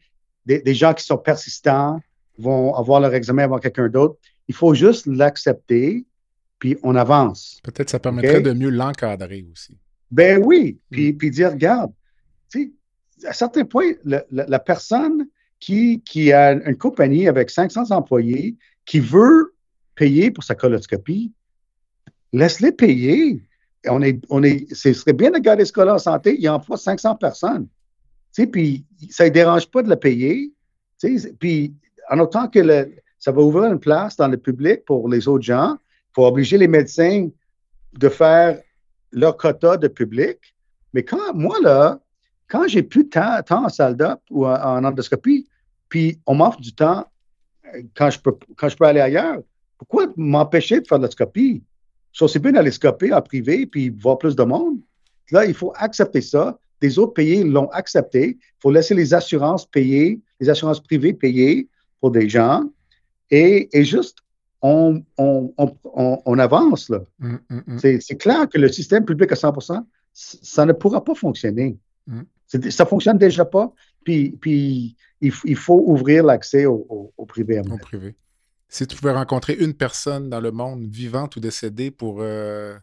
[0.45, 2.02] des, gens qui sont persistants
[2.38, 4.18] vont avoir leur examen avant quelqu'un d'autre.
[4.48, 6.06] Il faut juste l'accepter,
[6.60, 7.60] puis on avance.
[7.64, 9.78] Peut-être ça permettrait de mieux l'encadrer aussi.
[10.11, 11.18] Ben oui, puis, mm.
[11.18, 11.91] puis dire, regarde,
[13.26, 15.28] à certains points, la, personne
[15.60, 19.53] qui, qui a une compagnie avec 500 employés, qui veut
[19.95, 21.32] payer pour sa coloscopie,
[22.34, 23.41] laisse-les payer.
[23.88, 26.78] On est, on est, ce serait bien de garder ce cas-là en santé, il emploie
[26.78, 27.68] 500 personnes.
[28.52, 30.52] Puis ça ne dérange pas de le payer.
[31.40, 31.74] Puis
[32.10, 32.90] en autant que
[33.20, 35.78] ça va ouvrir une place dans le public pour les autres gens,
[36.14, 37.30] pour obliger les médecins
[37.94, 38.60] de faire
[39.12, 40.38] leur quota de public.
[40.94, 42.00] Mais quand moi, là,
[42.48, 45.48] quand j'ai plus de temps, en salle d'op ou en, endoscopie,
[45.90, 47.06] puis on m'offre du temps
[47.74, 49.40] euh, quand je, peux, aller ailleurs,
[49.78, 51.64] pourquoi m'empêcher de faire de l'endoscopie?
[52.14, 54.80] c'est bien d'aller scoper en privé puis voir plus de monde.
[55.32, 56.60] Là, il faut accepter ça.
[56.84, 58.38] Les autres pays l'ont accepté.
[58.40, 61.68] Il faut laisser les assurances payer, les assurances privées payer
[62.00, 62.64] pour des gens.
[63.32, 64.20] Et, juste,
[64.62, 66.90] on, on, avance.
[66.90, 67.00] là.
[67.18, 68.00] Mm, mm, mm.
[68.00, 69.84] C'est clair que le système public à 100%
[70.14, 71.78] ça ne pourra pas fonctionner.
[72.48, 73.74] Ça ne fonctionne déjà pas.
[74.04, 77.60] Puis, puis il, faut ouvrir l'accès au, au, privé.
[77.60, 78.16] Au privé.
[78.68, 82.76] Si tu pouvais rencontrer une personne dans le monde, vivante ou décédée, pour euh,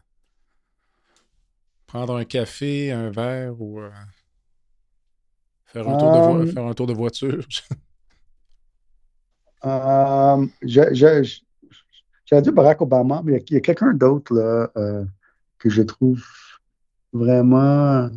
[1.91, 3.89] prendre un café, un verre ou euh,
[5.65, 7.45] faire, un tour de euh, faire un tour de voiture.
[10.63, 14.71] J'allais dire Barack Obama, mais il y a, quelqu'un d'autre là,
[15.59, 16.23] que je trouve
[17.11, 18.09] vraiment.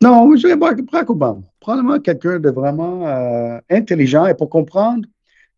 [0.00, 4.26] Non, je dirais Barack Obama probablement quelqu'un de vraiment euh, intelligent.
[4.26, 5.08] Et pour comprendre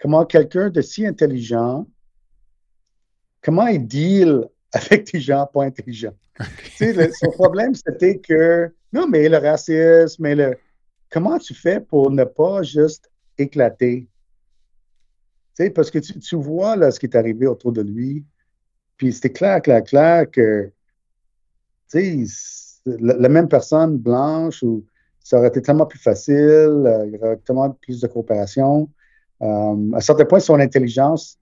[0.01, 1.85] comment quelqu'un de si intelligent,
[3.43, 4.45] comment il deal
[4.77, 6.15] avec des gens pas intelligents.
[6.79, 10.57] son problème, c'était que, non, mais le racisme, mais le,
[11.11, 14.09] comment tu fais pour ne pas juste éclater?
[15.75, 18.27] parce que tu, vois là, ce qui est arrivé autour de lui,
[18.99, 20.71] puis c'était clair, clair, clair que
[21.95, 24.85] la, la, même personne blanche ou
[25.19, 28.89] ça aurait été tellement plus facile, euh, il y aurait tellement plus de coopération.
[29.43, 31.39] Euh, à certains points, son intelligence,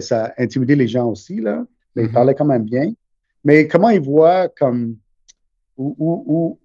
[0.00, 1.64] ça a intimidé les gens aussi, là,
[1.94, 2.12] mais il mm-hmm.
[2.12, 2.92] parlait quand même bien.
[3.44, 4.96] Mais comment il voit comme
[5.76, 6.58] où,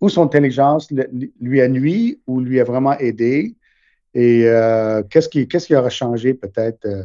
[0.00, 0.88] où son intelligence
[1.40, 3.56] lui a nuit ou lui a vraiment aidé?
[4.14, 7.04] Et euh, qu'est-ce qui, qu'est-ce qui aura changé peut-être euh,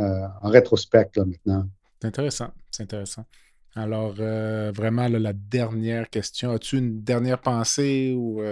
[0.00, 1.68] euh, en rétrospect maintenant?
[2.00, 3.24] C'est intéressant, c'est intéressant.
[3.76, 6.50] Alors, vraiment, la dernière question.
[6.50, 8.42] As-tu une dernière pensée ou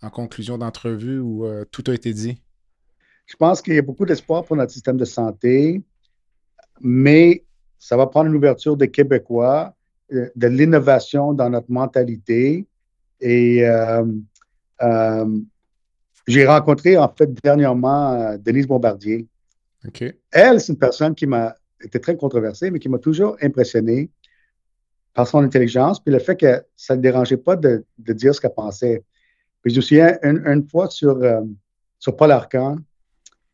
[0.00, 2.40] en conclusion d'entrevue où tout a été dit?
[3.26, 5.82] Je pense qu'il y a beaucoup d'espoir pour notre système de santé,
[6.80, 7.44] mais
[7.78, 9.74] ça va prendre une ouverture des Québécois,
[10.10, 12.66] de l'innovation dans notre mentalité
[13.20, 13.64] et
[16.26, 19.26] j'ai rencontré, en fait, dernièrement euh, Denise Bombardier.
[20.30, 24.10] Elle, c'est une personne qui m'a été très controversée, mais qui m'a toujours impressionné
[25.12, 28.54] par son intelligence, puis le fait que ça ne dérangeait pas de, dire ce qu'elle
[28.54, 29.04] pensait.
[29.62, 31.42] Puis je me souviens, une, fois sur, euh,
[31.98, 32.78] sur Paul Arcan,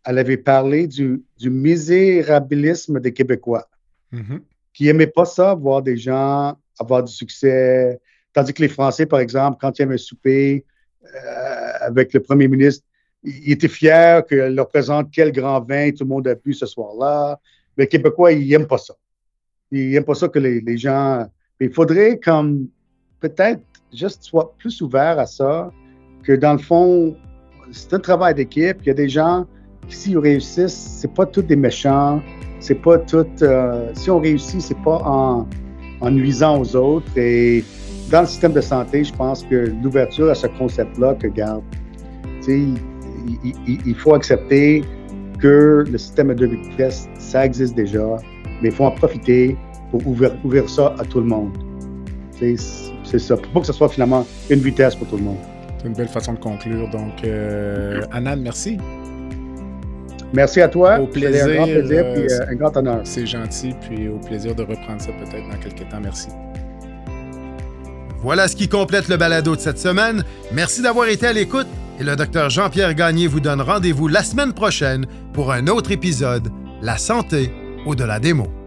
[0.04, 3.68] elle avait parlé du, du misérabilisme des Québécois,
[4.12, 4.40] mm-hmm.
[4.72, 8.00] qui n'aimaient pas ça, voir des gens avoir du succès,
[8.32, 10.64] tandis que les Français, par exemple, quand ils un souper,
[11.14, 12.84] euh, avec le premier ministre.
[13.22, 16.66] Il était fier que leur présente quel grand vin tout le monde a bu ce
[16.66, 17.40] soir-là.
[17.76, 18.94] Mais les Québécois, ils n'aiment pas ça.
[19.70, 21.26] Ils n'aiment pas ça que les, gens.
[21.58, 22.68] Il faudrait comme
[23.18, 23.62] peut-être
[23.92, 25.70] juste soit plus ouvert à ça,
[26.22, 27.16] que dans le fond,
[27.72, 28.78] c'est un travail d'équipe.
[28.82, 29.46] Il y a des gens
[29.96, 32.20] s'ils réussissent, c'est pas tous des méchants.
[32.60, 33.26] C'est pas tout.
[33.42, 35.46] Euh, si on réussit, c'est pas en,
[36.10, 37.16] nuisant aux autres.
[37.16, 37.64] Et
[38.10, 41.62] dans le système de santé, je pense que l'ouverture à ce concept-là que garde,
[42.46, 42.76] il,
[43.86, 44.82] il, faut accepter
[45.38, 48.16] que le système de vitesse, ça existe déjà,
[48.60, 49.56] mais il faut en profiter
[49.90, 51.52] pour ouvrir, ça à tout le monde.
[52.38, 52.56] C'est
[53.18, 55.38] ça, pour pas que ce soit finalement une vitesse pour tout le monde.
[55.78, 56.88] C'est une belle façon de conclure.
[56.90, 58.02] Donc, euh,
[58.38, 58.78] merci.
[60.32, 61.00] Merci à toi.
[61.00, 61.44] Au plaisir.
[61.44, 63.00] un grand plaisir et euh, un grand honneur.
[63.04, 66.00] C'est gentil, puis au plaisir de reprendre ça peut-être dans quelques temps.
[66.00, 66.28] Merci.
[68.22, 70.24] Voilà ce qui complète le balado de cette semaine.
[70.52, 71.66] Merci d'avoir été à l'écoute
[71.98, 76.48] et le docteur Jean-Pierre Gagné vous donne rendez-vous la semaine prochaine pour un autre épisode
[76.82, 77.50] La santé
[77.86, 78.59] au-delà des mots.